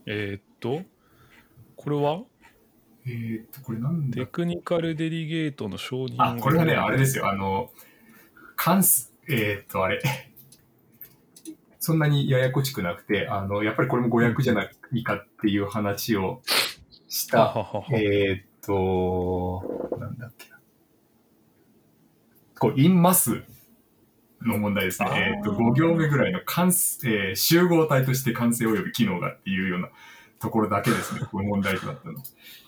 [0.05, 0.81] えーっと
[1.75, 2.21] これは？
[3.05, 4.17] えーっと、これなんだ？
[4.17, 7.29] テクニカルデリゲートの承認あ、これはね、あれですよ。
[7.29, 7.71] あの、
[8.55, 10.01] 関数、えーっと、あれ。
[11.79, 16.41] そんなにややこしくなくて、あの、やっぱりこれも誤訳じゃないかっていう話を
[17.07, 17.53] した、
[17.93, 20.59] えーっと、なんだっけな。
[22.59, 23.43] こう、インマス
[24.41, 25.09] の問題ですね。
[25.35, 29.89] えーっと、5行目ぐらいの関数、えー集合体として完成及び機能がっていうような
[30.39, 31.21] ところだけですね。
[31.31, 32.15] この問題となったの。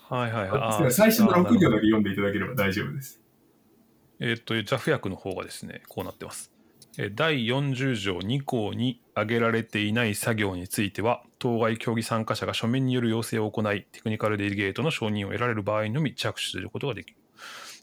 [0.08, 3.20] はいはいはい最初の6あーなるほど行だけ読んでいただければ大丈夫です。
[4.18, 6.52] えーっと JAF 訳の方がですねこうなってます
[6.98, 17.16] えー第40条2項に挙げられていない作業については当該競技参加者が書面による要請を行いテクニカルデリゲートの承認を得られる場合のみ着手することができる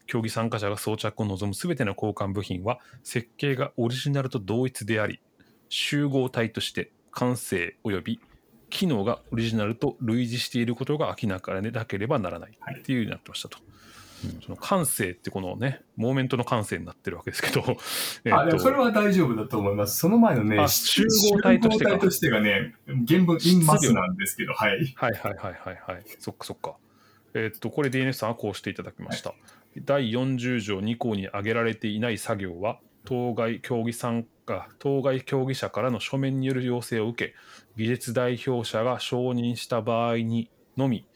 [0.08, 5.20] 競技参加者が装着を望むすべての交換部品は設計がオリジナルと同一であり
[5.70, 8.20] 集合体として完成及び
[8.70, 13.60] 機能がオリジナルと類似していることが明らかでなければならないはいっていうようになってましたと。
[14.44, 17.78] その感性ってこのね、モーメントの感性になってるわけですけど、
[18.26, 20.00] え あ、っとでもそれは大丈夫だと思います。
[20.00, 22.76] その前のね、あ集合体としてか集合体としてがね、
[23.08, 24.94] 原文インマスなんですけど、はい。
[24.96, 26.04] はいはいはいはいはい。
[26.20, 26.78] そっかそっか。
[27.38, 29.34] えっと、これ DNS さんはこうしていただきました。
[29.84, 37.36] 第40条2項に挙げられていない作業は、当該競技参加、当該競技者からの書面による要請を受け、
[37.78, 41.08] 技術代表者が承認した場合にのみ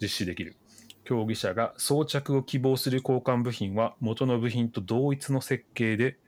[0.00, 0.56] 実施できる。
[1.04, 6.18] 競技者が装着を希望する交換部品は元の部品と同一の設計で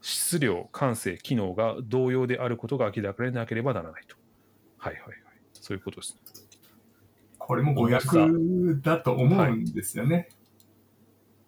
[0.00, 4.16] 質量、感性、機能が同様であることが明らかでなければならないと。
[4.78, 5.18] はいはいはい。
[5.52, 6.20] そういうことですね。
[7.50, 8.06] これも誤訳
[8.80, 10.28] だと思うんですよね。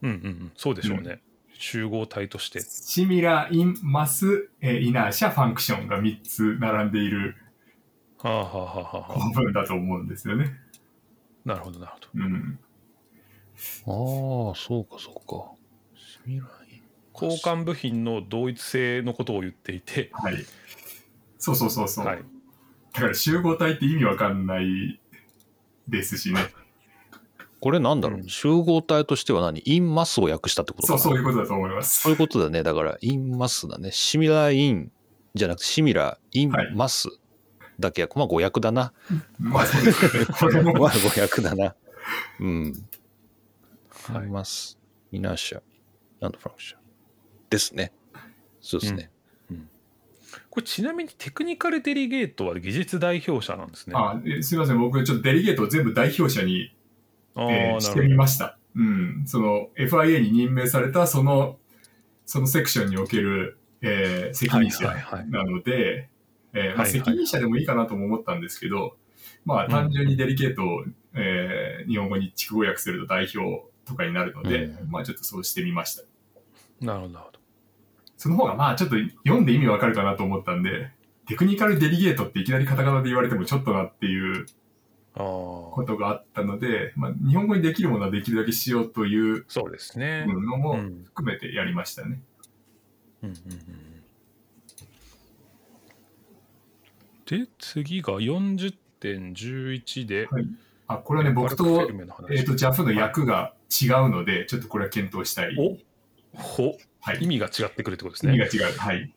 [0.03, 1.23] うんうんうん、そうでしょうね。
[1.53, 2.61] 集合体として。
[2.61, 7.37] シミラー、インマス、えーイナーシャ、ファンクションが3つ並んでいる
[8.19, 10.57] 構文だと思うんですよね。
[11.47, 11.51] あ。
[11.51, 12.09] なるほどなるほど。
[12.17, 12.59] うん。
[13.87, 15.53] ああ、そうかそうか。
[15.95, 16.83] シミライン。
[17.15, 20.35] 交換部品の同一性のことを言っていて、はい。
[21.39, 22.07] そうそうそうそう。
[22.07, 22.25] はい。
[22.93, 24.99] だから集合体って意味わかんない
[25.93, 26.41] ですしね。
[27.61, 29.63] これなんだろう、うん集合体としては何？
[29.65, 32.03] インマスを訳したってことかそう、なそういうことだと思います。
[32.03, 32.65] そういうことだね。
[32.65, 33.93] だから、インマスだね。
[33.93, 34.91] シミラーイン
[35.35, 37.09] じゃなくて、シミラーインはいマス
[37.79, 38.93] だけや、まあ誤訳だな。
[39.39, 40.27] まあそうですね。
[40.27, 41.77] これも まあ誤訳だな。
[42.41, 42.73] うん。
[44.09, 44.77] あはいります。
[45.13, 45.63] イナーシャ、
[46.21, 46.81] アンドファンクション。
[47.49, 47.93] ですね。
[48.61, 49.12] そうですね。
[50.53, 53.95] これちなみにテクニカルデリゲートは技術代表者なんですね。
[53.97, 56.75] あえすみません、僕ちょっとデリゲートを全部代表者に、
[57.37, 58.59] えーしてみました。
[58.77, 59.25] うん。
[59.25, 61.57] その FIA に任命されたその、
[62.27, 64.95] そのセクションにおける、えー責任者
[65.31, 66.11] なので、
[66.85, 68.99] 責任者でもいいかなとも思ったんですけど、
[69.47, 70.85] まあ単純にデリゲートを、
[71.15, 76.03] えー日本語に筑語訳すると代表とかになるので、うまあちょっとそうしてみました。
[76.83, 77.42] なるほど。
[78.23, 78.95] その方がまあちょっと
[79.25, 80.93] 読んで意味わかるかなと思ったんで、
[81.27, 84.47] テクニカルデリゲートっていきなりカタカナで言われてもちょっとなっていう
[85.15, 90.25] ことがあったので、まあ、日本語にできるものはできるだけしようというそうですね。
[90.25, 92.23] のもうん含めてやりましたね。
[93.25, 93.93] うんうんうん
[97.27, 100.47] で次が40.11で、はい
[100.87, 101.89] あ、これはね、僕と
[102.31, 105.57] えっ、と、JAF の役が違うので、ちょっとこれは検討したい。
[105.59, 105.79] お
[106.37, 107.19] ほはい。
[107.21, 108.35] 意味が違ってくるってことですね。
[108.35, 108.77] 意味が違う。
[108.79, 109.13] はい。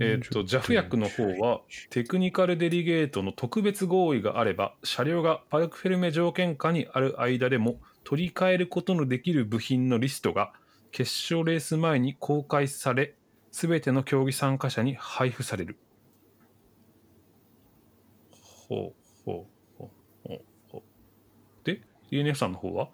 [0.00, 1.60] えっ、と JAF 役の方は
[1.90, 10.52] テクニカルデリゲートの特別合意があれば車両がパルクフェルメ条件下にある間でも取り替えることのできる部品のリストが
[10.92, 13.14] 決勝レース前に公開され
[13.50, 15.76] 全ての競技参加者に配布される。
[18.68, 19.46] ほうほ
[19.76, 19.90] うほ
[20.24, 20.40] うほう
[20.70, 20.82] ほう
[21.64, 22.88] で DNF さんの方は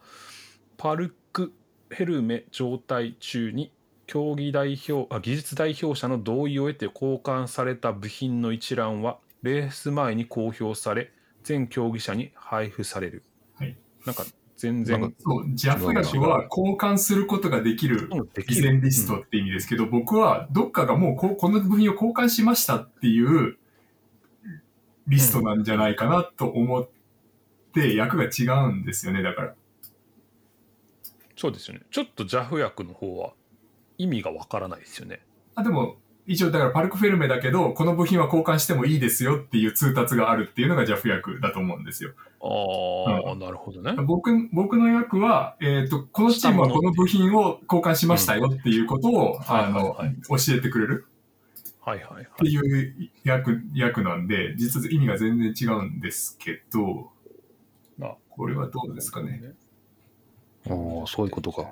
[0.77, 1.53] パルク
[1.91, 3.73] ヘルメ状態中に
[4.09, 11.13] 競技代表あ技術代表者の同意を得て交換された部品の一覧はレース前に公表され
[11.45, 13.23] 全競技者に配布される。
[13.57, 14.25] はいなんか
[14.57, 18.11] 全然そう、JAF 役は交換することができる
[18.49, 23.57] 偽善リストって意味ですけど、僕はどっかがもうここの部品を交換しましたっていう
[25.07, 26.89] リストなんじゃないかなと思っ
[27.73, 29.55] て、役が違うんですよね、だから。
[31.37, 31.83] そうですよね。
[31.93, 33.35] ちょっと JAF 役の方は
[33.99, 35.21] 意味がわからないですよね。
[35.55, 35.97] あでも、
[36.27, 42.13] 一応だからパルクフェルメだけど、この部品は交換してもいいですよっていう通達があるっていうのが JAF 役だと思うんですよ。
[42.41, 43.95] ああ、なるほどね。
[44.05, 49.97] 僕僕の役は、えっ、と、このチームはこの部品を交換しましたよっていうことを、んあの、
[50.29, 51.07] 教えてくれる
[51.81, 52.53] はいはいはってい。
[52.53, 57.11] いう役役なんで、実は意味が全然違うんですけど、
[58.03, 59.55] あこれはどうですかね。
[60.69, 61.71] ああ、そういうことか。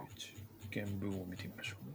[0.72, 1.85] 原文を見てみましょう。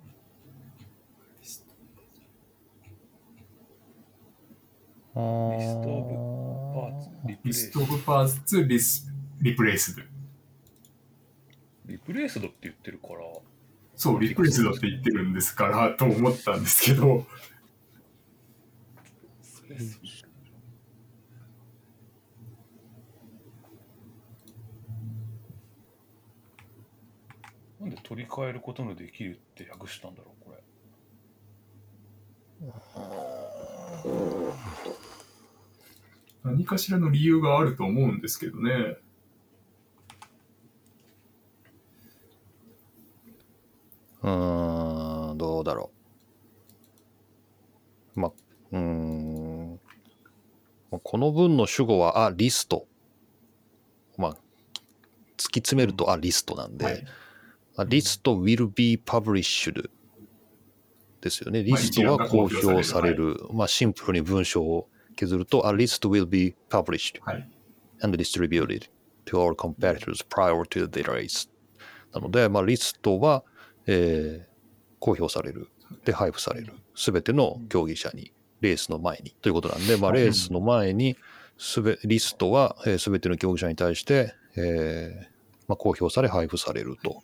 [5.14, 10.02] リストオブパーツ、リプレイスリストオブパーツリスリプレイスド。
[11.88, 13.16] リプレイスドって言ってるから、
[13.96, 17.26] そう、リプレイスドって言ってるんですから、と思ったんですけど、
[27.82, 30.64] なんで取り替えることのできるって訳したんだろう、これ。
[36.44, 38.98] 何かしらの理由があると思うんですけどね。
[44.24, 45.92] うーん、どうだろ
[48.16, 48.20] う。
[48.20, 48.32] まあ、
[48.72, 49.80] うーん。
[50.92, 52.88] まあこの文の主語は、あ、リスト。
[54.18, 54.38] まあ、突
[55.38, 57.06] き詰めると、あ、リストなんで、はい
[57.78, 59.90] あリスト will be published
[61.22, 61.64] ですよね。
[61.64, 63.38] リストは公表される。
[63.54, 64.90] まあ、シンプルに文章を
[65.22, 67.50] 削ると、あ、リスト will be published はい。
[68.04, 68.90] and distributed
[69.26, 71.50] to all competitors prior to the race.
[72.14, 73.44] なので、まあ、リストは、
[73.88, 74.52] えー
[75.00, 75.68] 公表される。
[76.06, 76.74] で、配布される。
[76.94, 79.32] すべての競技者に、レースの前に。
[79.42, 81.18] ということなんで、まあ、レースの前に、
[81.58, 85.31] すべ、リストは、すべての競技者に対して、えー
[85.72, 87.22] まあ、公表され、配布されると。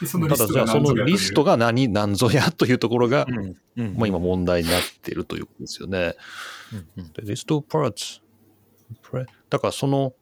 [0.00, 6.14] でそのただ、じゃあ、そのリストがが何、何ぞやというところが、うんうんまあ、今問題になっているということですよね。
[6.72, 8.20] うんうんで list of parts.
[9.02, 10.12] Pre- だからその、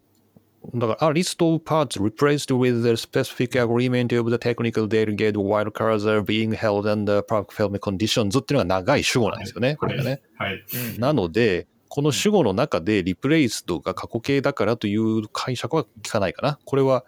[0.74, 6.22] だから、あ、list of parts replaced with the specific agreement of the technical delegate while cars are
[6.22, 10.22] being held under park film conditions っていうのが長い主語なんですよね、これがね。
[10.38, 10.64] はい。
[10.98, 16.58] なので、この主語の中でリプレイスドが過去形だからという解釈は聞かないかな。
[16.64, 17.04] これは、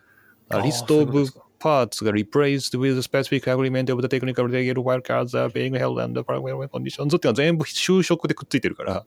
[0.49, 5.01] あー list of parts が replaced with the specific agreement of the technical delegate while
[5.01, 9.05] cars are being held under film conditions っていうのは全部就職でくっついてるから、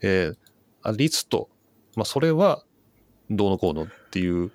[0.00, 0.36] えー、
[0.82, 1.48] あリスト、
[1.96, 2.62] まあ、それは
[3.30, 4.50] どうのこうのっていう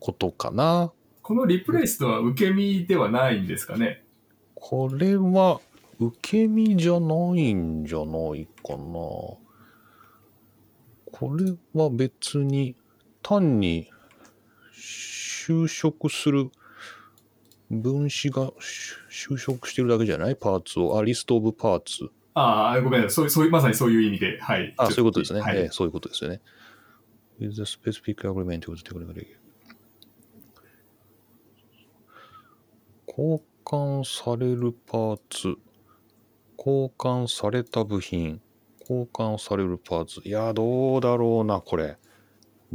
[0.00, 0.92] ことかな。
[1.22, 4.04] このリプレイスとは受け身ではないんですかね。
[4.54, 5.60] これは
[5.98, 8.78] 受け身じゃないんじゃないかな。
[11.12, 12.74] これは別に
[13.22, 13.90] 単に
[14.84, 16.50] 就職する
[17.70, 18.92] 分子がし
[19.30, 20.36] 就職してるだけじゃない？
[20.36, 22.10] パーツを、あ、リストオブパーツ。
[22.34, 23.10] ああ、ごめん。
[23.10, 24.74] そうそういう、まさにそういう意味で、はい。
[24.76, 25.40] あ、そういうことですね。
[25.40, 25.58] はい。
[25.58, 26.40] ええそういうことですよね。
[27.40, 29.26] with the specific agreement with technical
[33.06, 35.54] 交換されるパーツ、
[36.58, 38.40] 交換された部品、
[38.80, 40.28] 交換されるパーツ。
[40.28, 41.96] いや、どうだろうな、これ。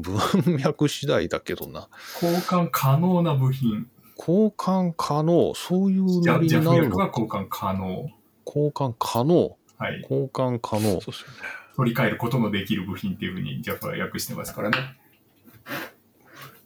[0.01, 1.87] 文脈次第だけどな。
[2.21, 3.87] 交換可能な部品。
[4.17, 7.07] 交換可能、そういうじゃノリじゃあ翻になるの。
[7.07, 8.09] 交換可能。
[8.45, 10.01] 交換可能、はい。
[10.01, 10.99] 交換可能。
[11.01, 11.59] そうですよね。
[11.75, 14.77] 取り替えることのできる部品っていうふうに JAF は訳してますからね。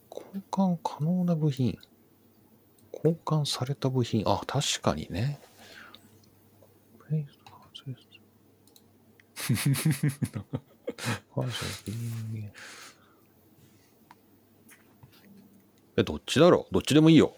[0.10, 1.78] 交換可能な部品
[2.92, 5.40] 交換された部品あ確かにね
[15.96, 16.74] えどっちだろう？
[16.74, 17.36] どっちでもいいよ。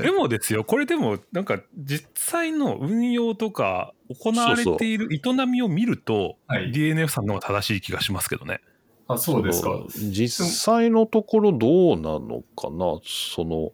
[0.00, 6.70] でもですよ、これでも、なんか実際の運用とか行われている営みを見ると、はい。
[6.70, 8.60] DNF さんの方が正しい気がしますけどね。
[9.08, 9.70] あ、そうですか。
[9.88, 13.00] 実際のところどうなのかな？
[13.04, 13.72] その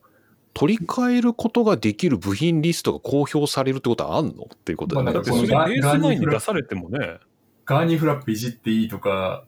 [0.54, 4.44] 取り替えることができる部品リストが公表されるってことはあんの？
[4.44, 5.12] っていうことだよね。
[5.12, 7.18] まあなんかこのでそれレース前に出されてもね、
[7.66, 9.44] ガーニーフラップいじっていいとか、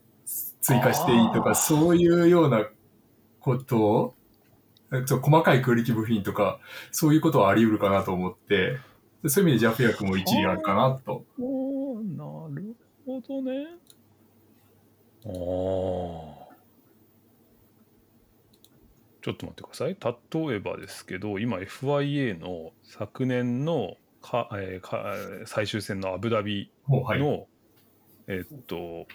[0.65, 2.67] 追加していいとか、そういうような
[3.39, 4.15] ことを、
[5.05, 6.59] そう細かい空力部品とか、
[6.91, 8.79] そういうことはあり得るかなと思って、
[9.27, 11.27] そういう意味で JAF 訳も一理あるかなと。
[11.39, 12.25] おーな
[12.57, 13.67] るほどね。
[15.27, 15.29] あ
[16.41, 16.55] あ。
[19.21, 19.99] ちょっと待ってください。
[20.49, 27.21] 例えばですけど、今 FIA の昨年のか、えーか最終戦のアブダビもうはい。
[27.21, 27.47] の、
[28.29, 29.07] えっと、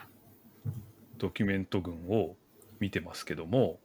[1.19, 2.35] ドキュメント群を
[2.79, 3.79] 見てますけども、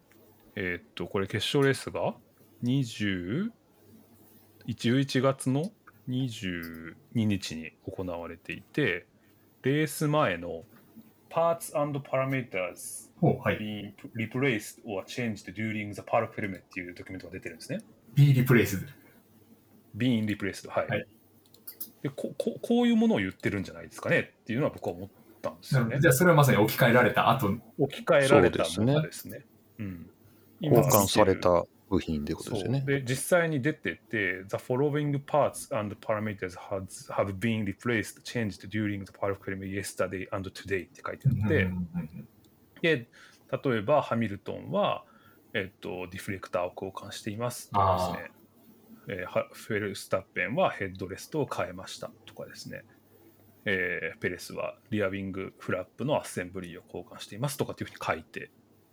[0.56, 2.14] えっと、これ決勝レースが
[2.62, 3.50] 20
[4.66, 5.70] 11月の
[6.08, 9.06] 22日に行われていて、
[9.62, 10.64] レース前の
[11.30, 13.58] Parts and Parameters ほうはい。
[13.58, 17.80] being replaced or changed during the っていうドキュメントが出てるんですね。
[18.14, 18.86] B リプレイス。
[19.96, 20.68] being replaced。
[20.68, 20.88] はい。
[20.88, 21.06] はい
[22.04, 25.08] でこここういうものを言ってるんじゃないですかねっていうのは僕は思っ
[25.44, 25.98] たんですよね。
[26.00, 28.92] じゃあそれはまさに置き換えられた後、置き換えられたそうですね。
[28.92, 29.44] ものですね。
[29.78, 30.10] うん、
[30.60, 32.82] 交換され今た部品ってことですよね。
[32.86, 40.50] で実際に出てて、The following parts and parameters has, have been replaced, changed during the part frame yesterday and
[40.50, 41.70] today って書いてあって、
[42.82, 43.08] で
[43.64, 45.04] 例えばハミルトンは、
[45.52, 48.30] えっと、ディフレクターを交換していますとかですね、
[49.18, 52.84] えーはフェルスタッペンはヘッドレストを変えましたとかですね、
[53.64, 58.50] えーペレスはリアウィングフラップのアッセンブリーを交換していますとかっていうふうに書いて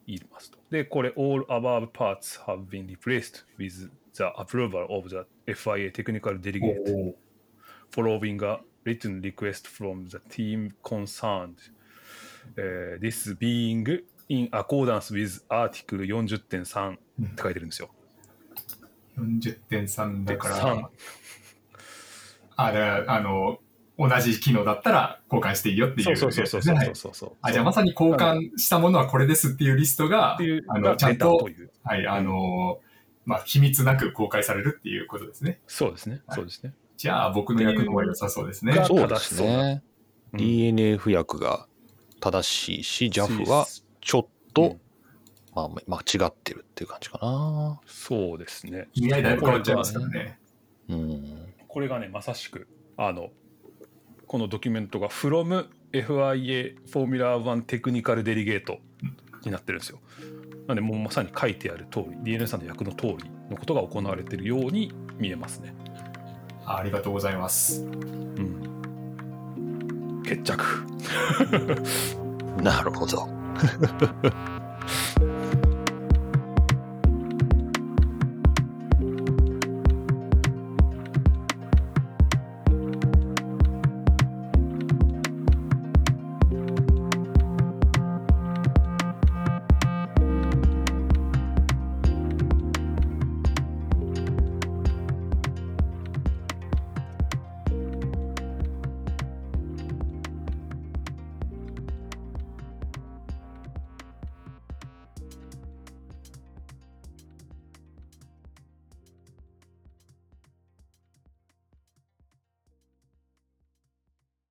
[0.08, 0.60] いますと。
[0.70, 7.16] で、これ、all above parts have been replaced with the approval of the FIA technical うん delegate
[7.92, 11.56] following a written request from the team concerned、
[12.58, 16.98] えー this being in accordance with article 40.3っ
[17.36, 17.90] て書いてるんですよ。
[19.18, 20.86] 40.3だから3、
[22.56, 23.60] あ、だから、あの、
[24.10, 27.32] 同じ機能だったら交換していいよっていうそうそうそうそうそうそうそう。
[27.42, 31.48] あ、じゃあまさに交換したものはこれですっていうリストがあの、がちゃんと。
[31.84, 32.80] はい、あの、
[33.26, 35.60] まあ、秘密なく公開されるっていうことですね。
[35.68, 36.22] そうですね。
[36.26, 36.74] はいそうですね。
[36.98, 38.76] じゃあ、僕の役の方が良さそうですね。
[38.76, 39.84] がそうですね。
[39.84, 39.92] うん
[40.34, 41.68] DNF 訳が
[42.22, 43.68] 正しいし、JAF は
[44.00, 44.80] ちょっと、うん
[45.54, 47.82] まあ、間違ってるっていう感じかな。
[47.86, 48.88] そうですね。
[48.94, 50.40] 意味合いだいぶ変わっちゃいますからね。
[50.88, 51.54] うん。
[51.68, 53.32] これがね、まさしく、あの、
[54.32, 58.78] このドキュメントが from FIA Formula 1 Technical Delegate
[59.44, 60.00] になってるんですよ。
[60.68, 65.74] なんで、もうまさに書いてある通り、DNA さんの役の通りのことが行われているように見えますね。
[66.66, 67.84] あありがとうございます。
[67.84, 68.64] うん。
[70.24, 70.64] 決着。
[72.64, 73.28] なるほど。